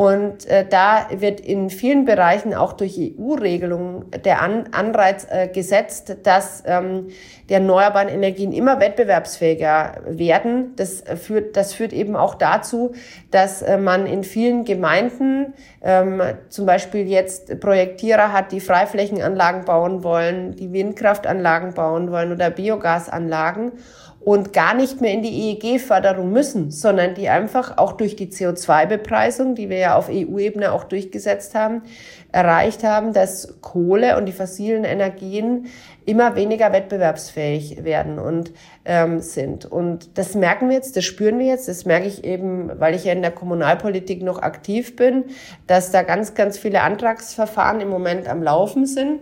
[0.00, 6.16] Und äh, da wird in vielen Bereichen auch durch EU-Regelungen der An Anreiz äh, gesetzt,
[6.22, 7.08] dass ähm,
[7.50, 10.72] die erneuerbaren Energien immer wettbewerbsfähiger werden.
[10.76, 12.94] Das führt, das führt eben auch dazu,
[13.30, 20.02] dass äh, man in vielen Gemeinden ähm, zum Beispiel jetzt Projektierer hat, die Freiflächenanlagen bauen
[20.02, 23.72] wollen, die Windkraftanlagen bauen wollen oder Biogasanlagen
[24.20, 29.54] und gar nicht mehr in die EEG-Förderung müssen, sondern die einfach auch durch die CO2-Bepreisung,
[29.54, 31.82] die wir ja auf EU-Ebene auch durchgesetzt haben,
[32.30, 35.68] erreicht haben, dass Kohle und die fossilen Energien
[36.04, 38.52] immer weniger wettbewerbsfähig werden und
[38.84, 39.64] ähm, sind.
[39.64, 43.04] Und das merken wir jetzt, das spüren wir jetzt, das merke ich eben, weil ich
[43.04, 45.24] ja in der Kommunalpolitik noch aktiv bin,
[45.66, 49.20] dass da ganz, ganz viele Antragsverfahren im Moment am Laufen sind,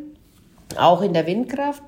[0.77, 1.85] auch in der Windkraft.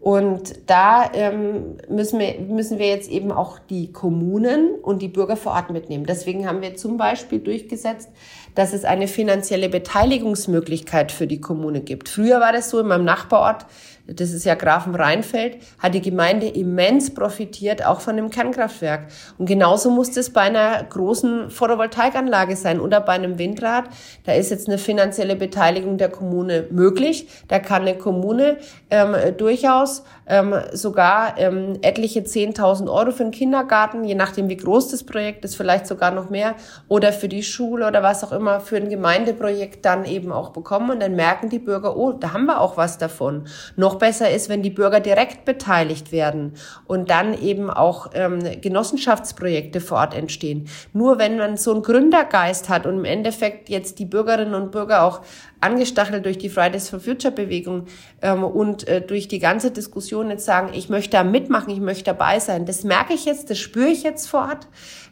[0.00, 5.36] Und da ähm, müssen, wir, müssen wir jetzt eben auch die Kommunen und die Bürger
[5.36, 6.06] vor Ort mitnehmen.
[6.06, 8.08] Deswegen haben wir zum Beispiel durchgesetzt,
[8.54, 12.08] dass es eine finanzielle Beteiligungsmöglichkeit für die Kommune gibt.
[12.08, 13.66] Früher war das so in meinem Nachbarort,
[14.14, 19.06] das ist ja Grafenrheinfeld, hat die Gemeinde immens profitiert, auch von dem Kernkraftwerk.
[19.38, 23.84] Und genauso muss das bei einer großen Photovoltaikanlage sein oder bei einem Windrad.
[24.24, 27.28] Da ist jetzt eine finanzielle Beteiligung der Kommune möglich.
[27.48, 28.58] Da kann eine Kommune
[28.90, 34.90] ähm, durchaus ähm, sogar ähm, etliche 10.000 Euro für den Kindergarten, je nachdem wie groß
[34.90, 36.54] das Projekt ist, vielleicht sogar noch mehr,
[36.88, 40.90] oder für die Schule oder was auch immer, für ein Gemeindeprojekt dann eben auch bekommen.
[40.90, 43.46] Und dann merken die Bürger, oh, da haben wir auch was davon.
[43.76, 46.54] Noch besser ist, wenn die Bürger direkt beteiligt werden
[46.86, 50.68] und dann eben auch ähm, Genossenschaftsprojekte vor Ort entstehen.
[50.92, 55.04] Nur wenn man so einen Gründergeist hat und im Endeffekt jetzt die Bürgerinnen und Bürger
[55.04, 55.20] auch
[55.60, 57.84] angestachelt durch die Fridays for Future Bewegung
[58.22, 62.04] ähm, und äh, durch die ganze Diskussion jetzt sagen, ich möchte da mitmachen, ich möchte
[62.04, 62.66] dabei sein.
[62.66, 64.66] Das merke ich jetzt, das spüre ich jetzt vor Ort.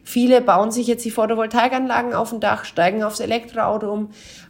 [0.09, 4.09] Viele bauen sich jetzt die Photovoltaikanlagen auf dem Dach, steigen aufs Elektroauto um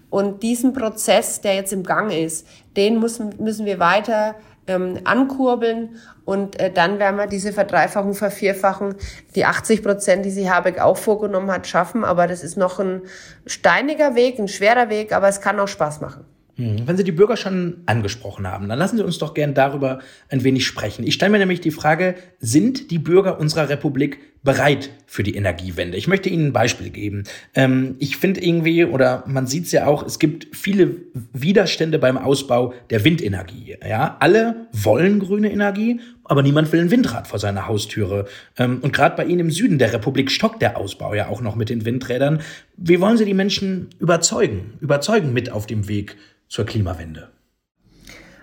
[0.10, 4.36] und diesen Prozess, der jetzt im Gang ist, den müssen, müssen wir weiter
[4.68, 8.96] ähm, ankurbeln und äh, dann werden wir diese Verdreifachung, Vervierfachung,
[9.36, 12.06] die 80 Prozent, die sie Habeck auch vorgenommen hat, schaffen.
[12.06, 13.02] Aber das ist noch ein
[13.46, 16.24] steiniger Weg, ein schwerer Weg, aber es kann auch Spaß machen.
[16.60, 20.00] Hm, wenn Sie die Bürger schon angesprochen haben, dann lassen Sie uns doch gern darüber
[20.28, 21.08] ein wenig sprechen.
[21.08, 25.98] Ich stelle mir nämlich die Frage, sind die Bürger unserer Republik bereit für die Energiewende?
[25.98, 27.24] Ich möchte Ihnen ein Beispiel geben.
[27.56, 30.98] Ähm, ich finde irgendwie, oder man sieht es ja auch, es gibt viele
[31.32, 33.78] Widerstände beim Ausbau der Windenergie.
[33.88, 38.26] Ja, alle wollen grüne Energie, aber niemand will ein Windrad vor seiner Haustüre.
[38.58, 41.56] Ähm, und gerade bei Ihnen im Süden der Republik stockt der Ausbau ja auch noch
[41.56, 42.42] mit den Windrädern.
[42.78, 46.16] Wie wollen Sie die Menschen überzeugen, überzeugen mit auf dem Weg
[46.48, 47.30] zur Klimawende?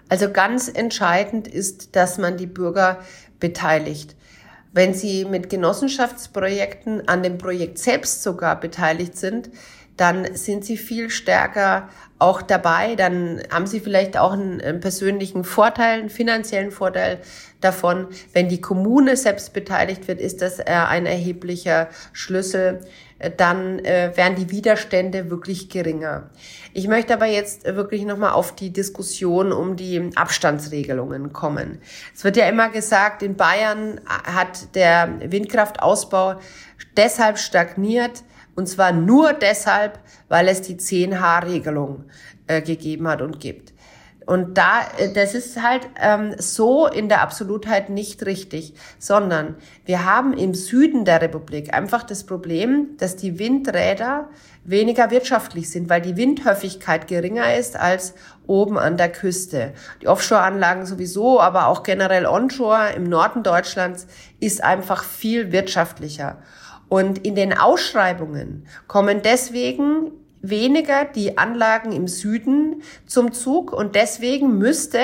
[0.08, 2.98] Also ganz entscheidend ist, dass man die Bürger
[3.38, 4.16] beteiligt.
[4.72, 9.50] Wenn sie mit Genossenschaftsprojekten an dem Projekt selbst sogar beteiligt sind,
[9.96, 12.94] dann sind sie viel stärker auch dabei.
[12.94, 17.20] Dann haben sie vielleicht auch einen, einen, persönlichen Vorteil, einen finanziellen Vorteil
[17.66, 18.06] davon.
[18.32, 22.80] Wenn die Kommune selbst beteiligt wird, ist das äh, ein erheblicher Schlüssel.
[23.18, 26.30] Äh, dann äh, werden die Widerstände wirklich geringer.
[26.72, 31.80] Ich möchte aber jetzt wirklich nochmal auf die Diskussion um die Abstandsregelungen kommen.
[32.14, 36.36] Es wird ja immer gesagt, in Bayern hat der Windkraftausbau
[36.96, 38.22] deshalb stagniert,
[38.54, 39.98] Und zwar nur deshalb,
[40.28, 42.04] weil es die 10H-Regelung
[42.46, 43.74] äh, gegeben hat und gibt.
[44.26, 50.04] Und da, äh, das ist halt ähm, so in der Absolutheit nicht richtig, sondern wir
[50.04, 54.28] haben im Süden der Republik einfach das Problem, dass die Windräder
[54.64, 58.14] weniger wirtschaftlich sind, weil die Windhöfigkeit geringer ist als
[58.48, 59.72] oben an der Küste.
[60.02, 64.08] Die Offshore-Anlagen sowieso, aber auch generell onshore im Norden Deutschlands
[64.40, 66.38] ist einfach viel wirtschaftlicher.
[66.88, 70.10] Und in den Ausschreibungen kommen deswegen
[70.50, 73.72] weniger die Anlagen im Süden zum Zug.
[73.72, 75.00] Und deswegen müsste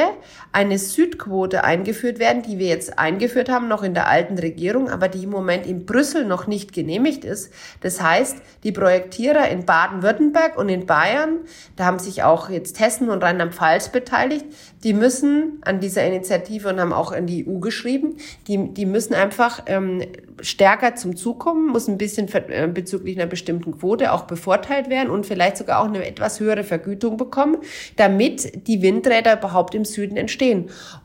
[0.52, 5.08] eine Südquote eingeführt werden, die wir jetzt eingeführt haben, noch in der alten Regierung, aber
[5.08, 7.50] die im Moment in Brüssel noch nicht genehmigt ist.
[7.80, 11.38] Das heißt, die Projektierer in Baden-Württemberg und in Bayern,
[11.76, 14.44] da haben sich auch jetzt Hessen und Rheinland-Pfalz beteiligt,
[14.84, 19.14] die müssen an dieser Initiative und haben auch an die EU geschrieben, die, die müssen
[19.14, 20.02] einfach ähm,
[20.42, 25.10] stärker zum Zug kommen, muss ein bisschen äh, bezüglich einer bestimmten Quote auch bevorteilt werden
[25.10, 27.58] und vielleicht sogar auch eine etwas höhere Vergütung bekommen,
[27.96, 30.41] damit die Windräder überhaupt im Süden entstehen.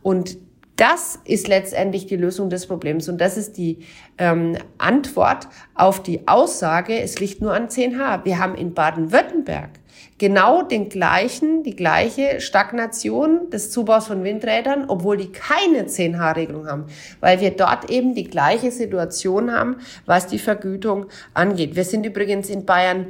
[0.02, 0.38] Und
[0.78, 3.80] das ist letztendlich die Lösung des Problems und das ist die
[4.20, 8.26] ähm, Antwort auf die Aussage, es liegt nur an 10H.
[8.26, 9.72] Wir haben in Baden-Württemberg
[10.20, 16.86] genau den gleichen, die gleiche Stagnation des Zubaus von Windrädern, obwohl die keine 10H-Regelung haben,
[17.20, 21.76] weil wir dort eben die gleiche Situation haben, was die Vergütung angeht.
[21.76, 23.08] Wir sind übrigens in Bayern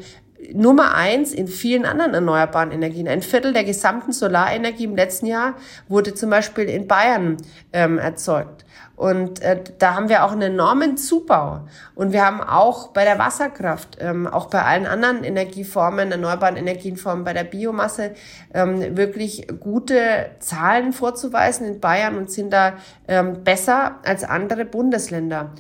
[0.54, 3.08] Nummer eins in vielen anderen erneuerbaren Energien.
[3.08, 5.56] Ein Viertel der gesamten Solarenergie im letzten Jahr
[5.88, 7.38] wurde zum Beispiel in Bayern
[7.74, 8.64] ähm, erzeugt.
[8.98, 11.68] Und äh, da haben wir auch einen enormen Zubau.
[11.94, 17.24] Und wir haben auch bei der Wasserkraft, ähm, auch bei allen anderen Energieformen, erneuerbaren Energienformen,
[17.24, 18.16] bei der Biomasse
[18.56, 22.74] ähm, wirklich gute Zahlen vorzuweisen in Bayern und sind da
[23.08, 25.52] ähm, besser als andere Bundesländer.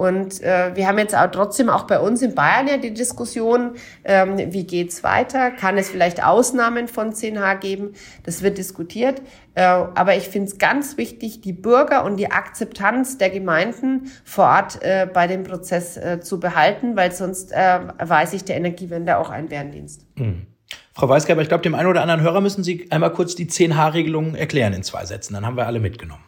[0.00, 3.72] Und äh, wir haben jetzt auch trotzdem auch bei uns in Bayern ja die Diskussion,
[4.02, 5.50] ähm, wie geht's weiter?
[5.50, 7.92] Kann es vielleicht Ausnahmen von 10H geben?
[8.22, 9.20] Das wird diskutiert.
[9.54, 14.46] Äh, aber ich finde es ganz wichtig, die Bürger und die Akzeptanz der Gemeinden vor
[14.46, 19.18] Ort äh, bei dem Prozess äh, zu behalten, weil sonst äh, weiß ich der Energiewende
[19.18, 20.06] auch ein Bärendienst.
[20.16, 20.46] Mhm.
[20.94, 24.34] Frau Weisgerber, ich glaube, dem einen oder anderen Hörer müssen Sie einmal kurz die 10H-Regelung
[24.34, 25.34] erklären in zwei Sätzen.
[25.34, 26.24] Dann haben wir alle mitgenommen.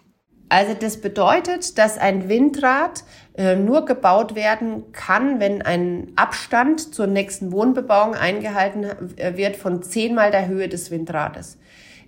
[0.52, 3.04] Also das bedeutet, dass ein Windrad
[3.38, 8.84] äh, nur gebaut werden kann, wenn ein Abstand zur nächsten Wohnbebauung eingehalten
[9.16, 11.56] äh, wird von zehnmal der Höhe des Windrades.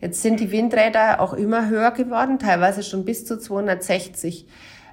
[0.03, 4.47] Jetzt sind die Windräder auch immer höher geworden, teilweise schon bis zu 260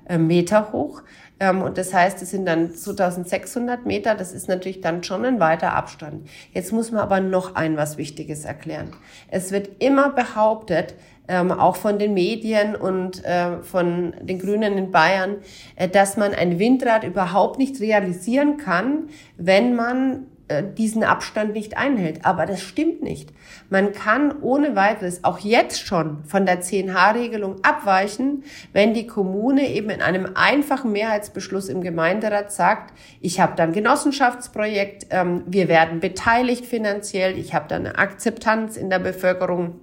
[0.08, 1.04] äh, Meter hoch.
[1.42, 4.16] Ähm, und das heißt, es sind dann 2600 Meter.
[4.16, 6.30] Das ist natürlich dann schon ein weiter Abstand.
[6.54, 8.94] Jetzt muss man aber noch ein was Wichtiges erklären.
[9.28, 10.96] Es wird immer behauptet,
[11.28, 15.38] ähm, auch von den Medien und äh, von den Grünen in Bayern,
[15.76, 21.78] äh, dass man ein Windrad überhaupt nicht realisieren kann, wenn man äh, diesen Abstand nicht
[21.78, 22.26] einhält.
[22.26, 23.30] Aber das stimmt nicht.
[23.70, 29.90] Man kann ohne weiteres auch jetzt schon von der 10H-Regelung abweichen, wenn die Kommune eben
[29.90, 36.66] in einem einfachen Mehrheitsbeschluss im Gemeinderat sagt, ich habe dann Genossenschaftsprojekt, ähm, wir werden beteiligt
[36.66, 39.80] finanziell, ich habe dann eine Akzeptanz in der Bevölkerung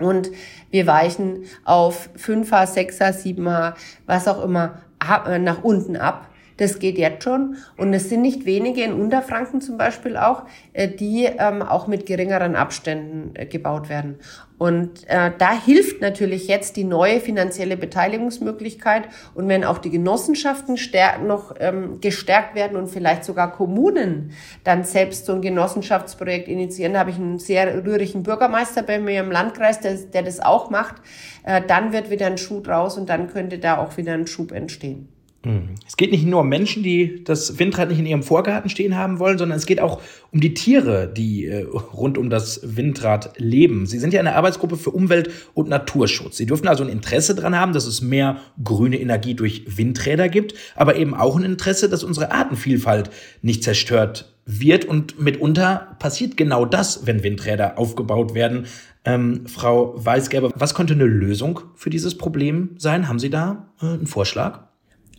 [0.00, 0.30] und
[0.70, 3.74] wir weichen auf 5H, 6H, 7H,
[4.06, 4.80] was auch immer,
[5.26, 6.28] äh, nach unten ab.
[6.60, 7.56] Das geht jetzt schon.
[7.78, 10.42] Und es sind nicht wenige in Unterfranken zum Beispiel auch,
[10.74, 14.18] äh, die ähm, auch mit geringeren Abständen äh, gebaut werden.
[14.60, 19.04] Und äh, da hilft natürlich jetzt die neue finanzielle Beteiligungsmöglichkeit.
[19.34, 24.84] Und wenn auch die Genossenschaften stärk noch ähm, gestärkt werden und vielleicht sogar Kommunen dann
[24.84, 29.80] selbst so ein Genossenschaftsprojekt initiieren, habe ich einen sehr rührigen Bürgermeister bei mir im Landkreis,
[29.80, 30.96] der, der das auch macht,
[31.44, 34.52] äh, dann wird wieder ein Schuh draus und dann könnte da auch wieder ein Schub
[34.52, 35.08] entstehen.
[35.44, 35.76] Mhm.
[35.86, 39.18] Es geht nicht nur um Menschen, die das Windrad nicht in ihrem Vorgarten stehen haben
[39.18, 40.00] wollen, sondern es geht auch
[40.32, 43.86] um die Tiere, die äh, rund um das Windrad leben.
[43.86, 46.36] Sie sind ja eine Arbeitsgruppe für Umwelt- und Naturschutz.
[46.36, 50.54] Sie dürfen also ein Interesse daran haben, dass es mehr grüne Energie durch Windräder gibt,
[50.76, 54.84] aber eben auch ein Interesse, dass unsere Artenvielfalt nicht zerstört wird.
[54.84, 58.66] Und mitunter passiert genau das, wenn Windräder aufgebaut werden.
[59.06, 63.08] Ähm, Frau Weisgerber, was könnte eine Lösung für dieses Problem sein?
[63.08, 64.69] Haben Sie da äh, einen Vorschlag?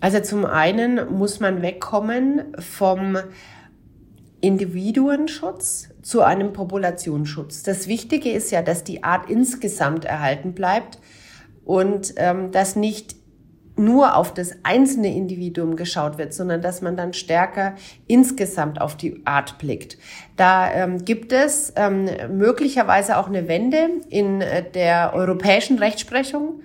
[0.02, 3.18] Also zum einen muss man wegkommen vom
[4.42, 7.62] Individuenschutz zu einem Populationsschutz.
[7.62, 10.98] Das Wichtige ist ja, dass die Art insgesamt erhalten bleibt
[11.64, 13.16] und ähm, dass nicht
[13.78, 17.76] nur auf das einzelne Individuum geschaut wird, sondern dass man dann stärker
[18.08, 19.98] insgesamt auf die Art blickt.
[20.36, 26.62] Da ähm, gibt es ähm, möglicherweise auch eine Wende in äh, der europäischen Rechtsprechung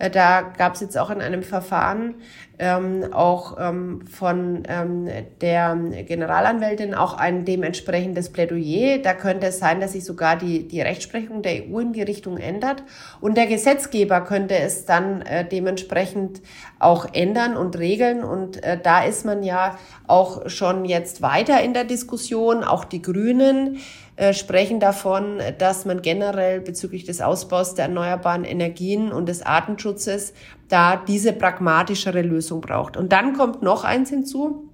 [0.00, 2.14] Äh, da gab es jetzt auch in einem Verfahren
[2.60, 5.08] ähm, auch ähm, von ähm,
[5.40, 5.74] der
[6.06, 8.98] Generalanwältin auch ein dementsprechendes Plädoyer.
[8.98, 12.36] Da könnte es sein, dass sich sogar die, die Rechtsprechung der EU in die Richtung
[12.36, 12.82] ändert.
[13.22, 16.42] Und der Gesetzgeber könnte es dann äh, dementsprechend
[16.78, 18.22] auch ändern und regeln.
[18.22, 22.62] Und äh, da ist man ja auch schon jetzt weiter in der Diskussion.
[22.62, 23.78] Auch die Grünen
[24.20, 30.34] äh, sprechen davon, dass man generell bezüglich des Ausbaus der erneuerbaren Energien und des Artenschutzes
[30.68, 32.98] da diese pragmatischere Lösung braucht.
[32.98, 34.68] Und dann kommt noch eins hinzu.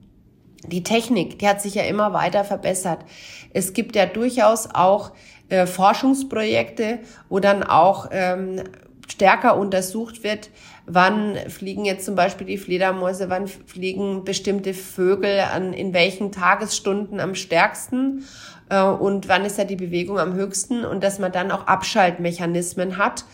[0.67, 3.05] Die Technik, die hat sich ja immer weiter verbessert.
[3.53, 5.13] Es gibt ja durchaus auch
[5.49, 8.65] äh, Forschungsprojekte, wo dann auch ähm,
[9.07, 10.51] stärker untersucht wird,
[10.87, 17.21] wann fliegen jetzt zum Beispiel die Fledermäuse, wann fliegen bestimmte Vögel an, in welchen Tagesstunden
[17.21, 18.25] am stärksten
[18.69, 22.99] äh, und wann ist da die Bewegung am höchsten und dass man dann auch Abschaltmechanismen
[22.99, 23.25] hat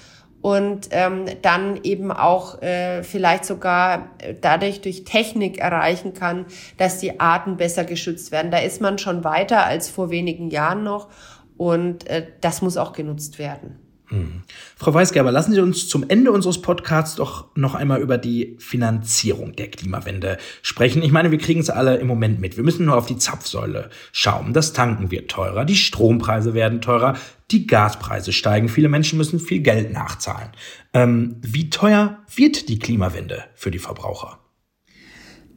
[0.43, 4.09] und ähm, dann eben auch äh, vielleicht sogar
[4.41, 6.47] dadurch durch Technik erreichen kann,
[6.79, 8.51] dass die Arten besser geschützt werden.
[8.51, 11.09] Da ist man schon weiter als vor wenigen Jahren noch
[11.57, 13.82] und äh, das muss auch genutzt werden.
[14.13, 14.43] Mhm.
[14.77, 19.57] Frau Weisgerber, lassen Sie uns zum Ende unseres Podcasts doch noch einmal über die Finanzierung
[19.57, 21.03] der Klimawende sprechen.
[21.03, 22.59] Ich meine, wir kriegen es alle im Moment mit.
[22.59, 24.53] Wir müssen nur auf die Zapfsäule schauen.
[24.53, 27.15] Das Tanken wird teurer, die Strompreise werden teurer,
[27.51, 28.69] die Gaspreise steigen.
[28.69, 30.51] Viele Menschen müssen viel Geld nachzahlen.
[30.93, 34.39] Ähm, wie teuer wird die Klimawende für die Verbraucher?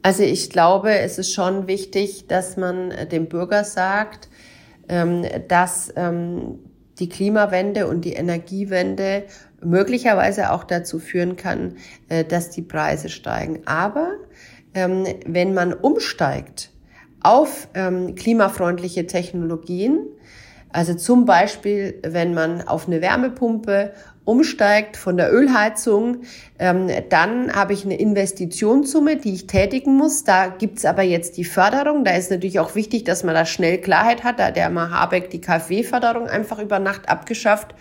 [0.00, 4.30] Also ich glaube, es ist schon wichtig, dass man dem Bürger sagt,
[4.88, 6.60] ähm, dass ähm,
[6.98, 9.24] die Klimawende und die Energiewende
[9.62, 11.76] möglicherweise auch dazu führen kann,
[12.08, 13.60] äh, dass die Preise steigen.
[13.66, 14.12] Aber
[14.74, 16.70] ähm, wenn man umsteigt
[17.22, 20.06] auf ähm, klimafreundliche Technologien,
[20.70, 23.92] also zum Beispiel, wenn man auf eine Wärmepumpe
[24.26, 26.18] umsteigt von der Ölheizung,
[26.58, 30.24] ähm, dann habe ich eine Investitionssumme, die ich tätigen muss.
[30.24, 32.04] Da gibt's aber jetzt die Förderung.
[32.04, 34.38] Da ist natürlich auch wichtig, dass man da schnell Klarheit hat.
[34.38, 37.74] Da hat der Habeck die KfW-Förderung einfach über Nacht abgeschafft.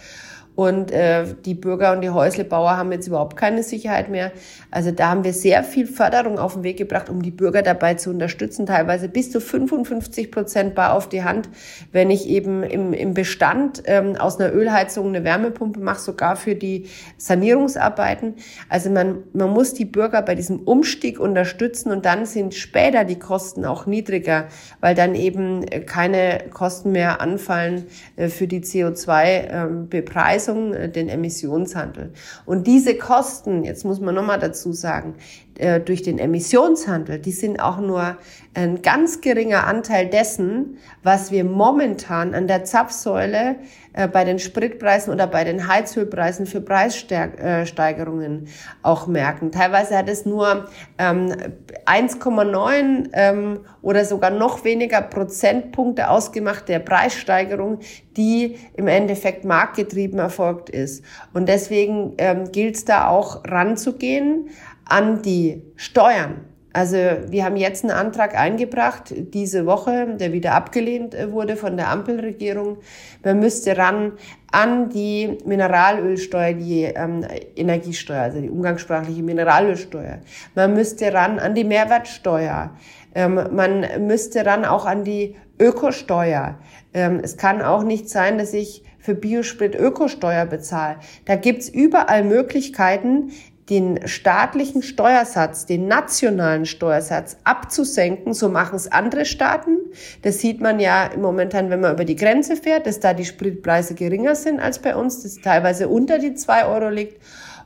[0.56, 4.32] Und äh, die Bürger und die Häuslebauer haben jetzt überhaupt keine Sicherheit mehr.
[4.72, 7.96] Also da haben wir sehr viel Förderung auf den Weg gebracht, um die Bürger dabei
[7.96, 11.50] zu unterstützen, teilweise bis zu 55 Prozent bar auf die Hand,
[11.92, 16.56] wenn ich eben im, im Bestand ähm, aus einer Ölheizung eine Wärmepumpe mache, sogar für
[16.56, 16.88] die
[17.18, 18.36] Sanierungsarbeiten.
[18.70, 23.20] Also man, man muss die Bürger bei diesem Umstieg unterstützen und dann sind später die
[23.20, 24.48] Kosten auch niedriger,
[24.80, 30.45] weil dann eben keine Kosten mehr anfallen äh, für die CO2-Bepreisung.
[30.46, 32.14] Bepreisung, äh, den Emissionshandel.
[32.46, 35.16] Und diese Kosten, jetzt muss man nochmal dazu sagen,
[35.58, 38.18] äh, durch den Emissionshandel, die sind auch nur
[38.54, 43.58] ein ganz geringer Anteil dessen, was wir momentan an der Zapfsäule
[43.94, 48.48] äh, bei den Spritpreisen oder bei den Heizölpreisen für Preissteigerungen
[48.82, 49.52] auch merken.
[49.52, 57.80] Teilweise hat es nur 1,9 ähm, ähm, oder sogar noch weniger Prozentpunkte ausgemacht der Preissteigerung,
[58.18, 61.04] die im Endeffekt marktgetrieben erfolgt ist.
[61.34, 64.50] Und deswegen ähm, gilt es da auch ranzugehen
[64.86, 66.46] an die Steuern.
[66.76, 66.98] Also
[67.30, 71.90] wir haben jetzt einen Antrag eingebracht, diese Woche, der wieder abgelehnt äh, wurde von der
[71.90, 72.80] Ampelregierung.
[73.24, 74.12] Man müsste ran
[74.52, 77.26] an die Mineralölsteuer, die ähm,
[77.56, 80.20] Energiesteuer, also die umgangssprachliche Mineralölsteuer.
[80.54, 82.72] Man müsste ran an die Mehrwertsteuer.
[83.16, 86.60] Ähm, man müsste ran auch an die Ökosteuer.
[86.94, 90.98] Ähm, es kann auch nicht sein, dass ich für Biosprit Ökosteuer bezahle.
[91.24, 93.32] Da gibt's überall Möglichkeiten,
[93.70, 98.34] den staatlichen Steuersatz, den nationalen Steuersatz abzusenken.
[98.34, 99.78] So machen es andere Staaten.
[100.22, 103.96] Das sieht man ja momentan, wenn man über die Grenze fährt, dass da die Spritpreise
[103.96, 107.20] geringer sind als bei uns, das teilweise unter die zwei Euro liegt.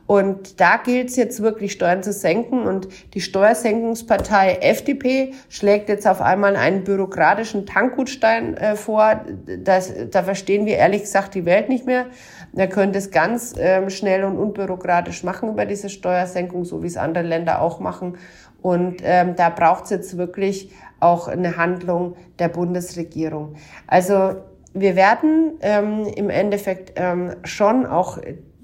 [0.10, 2.64] Und da gilt es jetzt wirklich, Steuern zu senken.
[2.64, 9.22] Und die Steuersenkungspartei FDP schlägt jetzt auf einmal einen bürokratischen Tankgutstein äh, vor.
[9.64, 12.08] Das, da verstehen wir ehrlich gesagt die Welt nicht mehr.
[12.56, 16.98] Er könnte es ganz ähm, schnell und unbürokratisch machen über diese Steuersenkung, so wie es
[16.98, 18.18] andere Länder auch machen.
[18.64, 23.58] Und ähm, da braucht es jetzt wirklich auch eine Handlung der Bundesregierung.
[23.86, 24.38] Also
[24.74, 28.18] wir werden ähm, im Endeffekt ähm, schon auch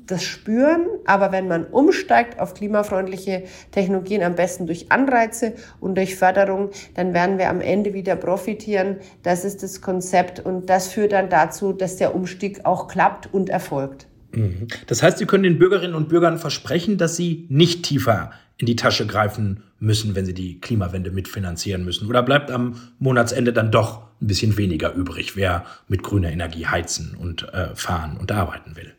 [0.08, 6.16] das spüren, aber wenn man umsteigt auf klimafreundliche Technologien, am besten durch Anreize und durch
[6.16, 8.97] Förderung, dann werden wir am Ende wieder profitieren.
[9.24, 13.49] Das ist das Konzept und das führt dann dazu, dass der Umstieg auch klappt und
[13.49, 14.08] erfolgt.
[14.32, 14.68] Mhm.
[14.88, 18.76] Das heißt, Sie können den Bürgerinnen und Bürgern versprechen, dass sie nicht tiefer in die
[18.76, 22.08] Tasche greifen müssen, wenn sie die Klimawende mitfinanzieren müssen?
[22.08, 27.16] Oder bleibt am Monatsende dann doch ein bisschen weniger übrig, wer mit grüner Energie heizen
[27.20, 28.95] und äh, fahren und arbeiten will?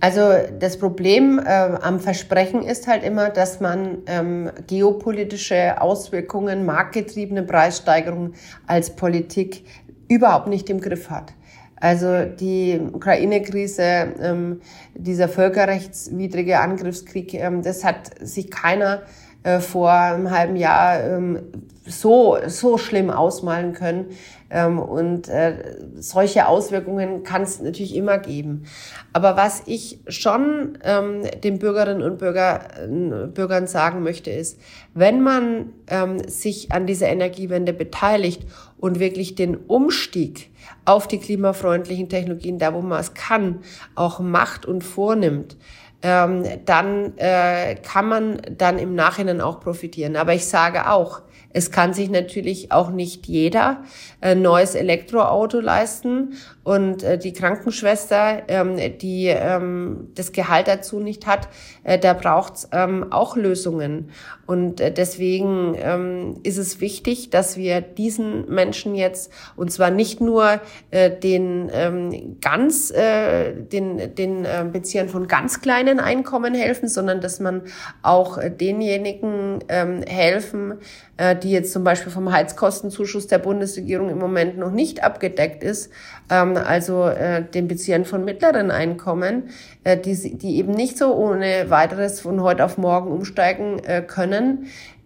[0.00, 7.42] Also das Problem äh, am Versprechen ist halt immer, dass man ähm, geopolitische Auswirkungen, marktgetriebene
[7.42, 8.34] Preissteigerungen
[8.66, 9.64] als Politik
[10.08, 11.34] überhaupt nicht im Griff hat.
[11.76, 14.60] Also die Ukraine-Krise, ähm,
[14.94, 19.02] dieser völkerrechtswidrige Angriffskrieg, ähm, das hat sich keiner
[19.42, 21.40] äh, vor einem halben Jahr ähm,
[21.86, 24.06] so, so schlimm ausmalen können.
[24.50, 28.64] Ähm, und äh, solche Auswirkungen kann es natürlich immer geben.
[29.12, 34.60] Aber was ich schon ähm, den Bürgerinnen und Bürger, äh, Bürgern sagen möchte, ist,
[34.92, 38.44] wenn man ähm, sich an dieser Energiewende beteiligt
[38.78, 40.50] und wirklich den Umstieg
[40.84, 43.60] auf die klimafreundlichen Technologien, da wo man es kann,
[43.94, 45.56] auch macht und vornimmt,
[46.02, 50.16] ähm, dann äh, kann man dann im Nachhinein auch profitieren.
[50.16, 51.22] Aber ich sage auch,
[51.52, 53.82] es kann sich natürlich auch nicht jeder
[54.20, 61.26] ein neues Elektroauto leisten und äh, die Krankenschwester, ähm, die ähm, das Gehalt dazu nicht
[61.26, 61.48] hat,
[61.82, 64.10] äh, da braucht's ähm, auch Lösungen.
[64.50, 70.20] Und äh, deswegen ähm, ist es wichtig, dass wir diesen Menschen jetzt, und zwar nicht
[70.20, 76.88] nur äh, den ähm, ganz, äh, den, den äh, Beziehern von ganz kleinen Einkommen helfen,
[76.88, 77.62] sondern dass man
[78.02, 80.80] auch äh, denjenigen ähm, helfen,
[81.16, 85.92] äh, die jetzt zum Beispiel vom Heizkostenzuschuss der Bundesregierung im Moment noch nicht abgedeckt ist,
[86.30, 89.50] ähm, also äh, den Beziehern von mittleren Einkommen,
[89.84, 94.39] äh, die, die eben nicht so ohne weiteres von heute auf morgen umsteigen äh, können.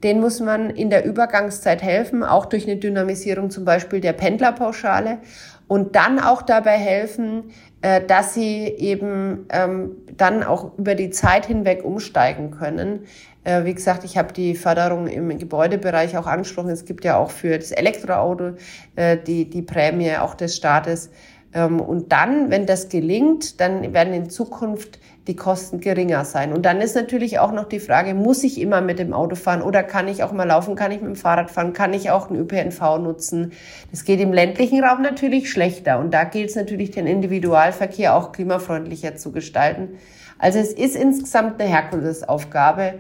[0.03, 5.19] Den muss man in der Übergangszeit helfen, auch durch eine Dynamisierung zum Beispiel der Pendlerpauschale
[5.67, 7.45] und dann auch dabei helfen,
[7.81, 13.07] äh, dass sie eben ähm, dann auch über die Zeit hinweg umsteigen können.
[13.45, 16.71] Äh, wie gesagt, ich habe die Förderung im Gebäudebereich auch angesprochen.
[16.71, 18.53] Es gibt ja auch für das Elektroauto
[18.97, 21.11] äh, die, die Prämie auch des Staates.
[21.53, 26.53] Ähm, und dann, wenn das gelingt, dann werden in Zukunft die Kosten geringer sein.
[26.53, 29.63] Und dann ist natürlich auch noch die Frage, muss ich immer mit dem Auto fahren
[29.63, 32.29] oder kann ich auch mal laufen, kann ich mit dem Fahrrad fahren, kann ich auch
[32.29, 33.53] einen ÖPNV nutzen?
[33.91, 35.99] Das geht im ländlichen Raum natürlich schlechter.
[35.99, 39.99] Und da gilt es natürlich, den Individualverkehr auch klimafreundlicher zu gestalten.
[40.39, 42.95] Also es ist insgesamt eine Herkulesaufgabe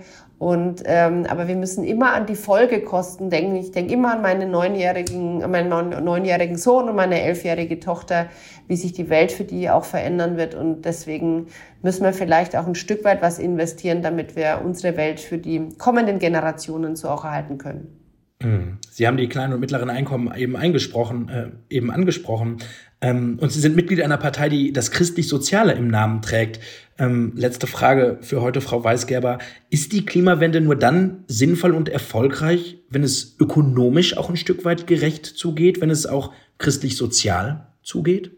[0.45, 3.57] und ähm, aber wir müssen immer an die Folgekosten denken.
[3.57, 8.27] Ich denke immer an meine neunjährigen, meinen neunjährigen Sohn und meine elfjährige Tochter,
[8.69, 10.55] wie sich die Welt für die auch verändern wird.
[10.55, 11.47] Und deswegen
[11.81, 15.71] müssen wir vielleicht auch ein Stück weit was investieren, damit wir unsere Welt für die
[15.79, 18.04] kommenden Generationen so auch erhalten können.
[18.45, 18.79] Mhm.
[18.91, 22.59] Sie haben die kleinen und mittleren Einkommen eben eingesprochen, äh, eben angesprochen.
[23.01, 26.61] Ähm, und Sie sind Mitglied einer Partei, die das christlich-soziale im Namen trägt.
[26.99, 29.39] Ähm, letzte Frage für heute, Frau Weisgerber.
[29.71, 34.87] Ist die Klimawende nur dann sinnvoll und erfolgreich, wenn es ökonomisch auch ein Stück weit
[34.87, 38.31] gerecht zugeht, wenn es auch christlich-sozial zugeht?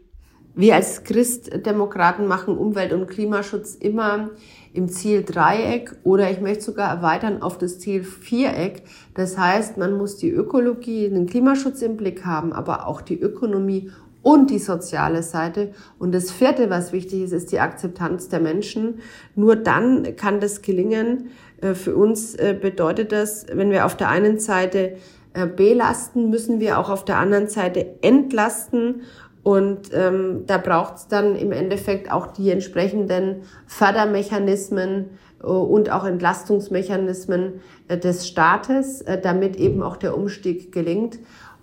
[0.55, 4.31] Wir als Christdemokraten machen Umwelt- und Klimaschutz immer
[4.77, 8.83] im Ziel Dreieck oder ich möchte sogar erweitern auf das Ziel Viereck.
[9.15, 13.89] Das heißt, man muss die Ökologie, den Klimaschutz im Blick haben, aber auch die Ökonomie
[14.21, 15.71] und die soziale Seite.
[15.97, 18.99] Und das vierte, was wichtig ist, ist die Akzeptanz der Menschen.
[19.35, 21.29] Nur dann kann das gelingen.
[21.61, 24.97] Äh, für uns äh, bedeutet das, wenn wir auf der einen Seite
[25.33, 29.01] äh, belasten, müssen wir auch auf der anderen Seite entlasten.
[29.47, 37.61] Und ähm, da braucht es dann im Endeffekt auch die entsprechenden Fördermechanismen und auch Entlastungsmechanismen
[37.87, 41.19] des Staates, damit eben auch der Umstieg gelingt.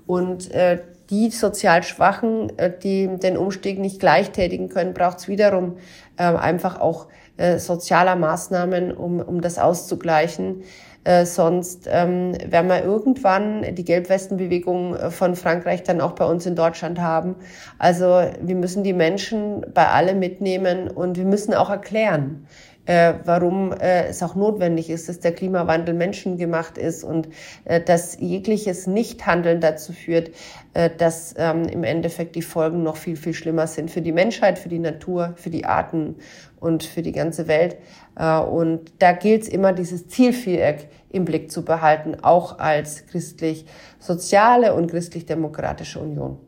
[0.07, 0.79] Und äh,
[1.11, 5.77] die sozial Schwachen, äh, die den Umstieg nicht gleich tätigen können, braucht es wiederum
[6.17, 10.63] äh, einfach auch äh, sozialer Maßnahmen, um, um das auszugleichen.
[11.05, 16.47] Äh, sonst ähm, werden wir irgendwann die Gelbwestenbewegung äh, von Frankreich dann auch bei uns
[16.47, 17.37] in Deutschland haben.
[17.79, 22.47] Also wir müssen die Menschen bei allem mitnehmen und wir müssen auch erklären,
[22.87, 27.29] äh, warum äh, es auch notwendig ist, dass der Klimawandel menschengemacht ist und
[27.65, 30.31] äh, dass jegliches Nichthandeln dazu führt,
[30.75, 34.59] äh, dass ähm, im Endeffekt die Folgen noch viel, viel schlimmer sind für die Menschheit,
[34.59, 36.17] für die Natur, für die Arten
[36.61, 37.77] und für die ganze Welt.
[38.17, 44.75] Äh, und da gilt es immer, dieses Zielviereck im Blick zu behalten, auch als christlich-soziale
[44.75, 46.39] und christlich-demokratische Union.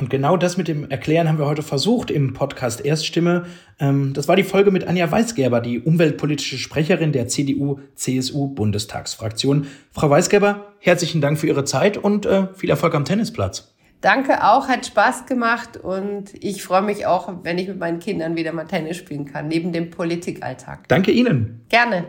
[0.00, 3.44] Und genau das mit dem Erklären haben wir heute versucht im Podcast Erststimme.
[3.78, 9.66] Ähm, das war die Folge mit Anja Weisgerber, die umweltpolitische Sprecherin der CDU-CSU-Bundestagsfraktion.
[9.92, 13.74] Frau Weisgerber, herzlichen Dank für Ihre Zeit und äh, viel Erfolg am Tennisplatz.
[14.00, 18.34] Danke auch, hat Spaß gemacht und ich freue mich auch, wenn ich mit meinen Kindern
[18.34, 20.88] wieder mal Tennis spielen kann, neben dem Politikalltag.
[20.88, 21.60] Danke Ihnen.
[21.68, 22.06] Gerne.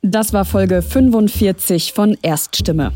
[0.00, 2.92] Das war Folge 45 von Erststimme.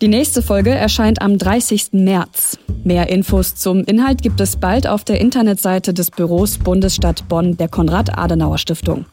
[0.00, 1.88] Die nächste Folge erscheint am 30.
[1.92, 2.58] März.
[2.82, 7.68] Mehr Infos zum Inhalt gibt es bald auf der Internetseite des Büros Bundesstadt Bonn der
[7.68, 9.04] Konrad-Adenauer-Stiftung.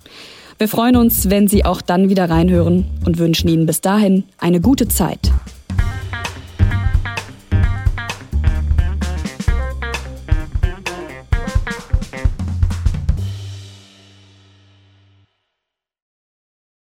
[0.60, 4.60] Wir freuen uns, wenn Sie auch dann wieder reinhören und wünschen Ihnen bis dahin eine
[4.60, 5.32] gute Zeit.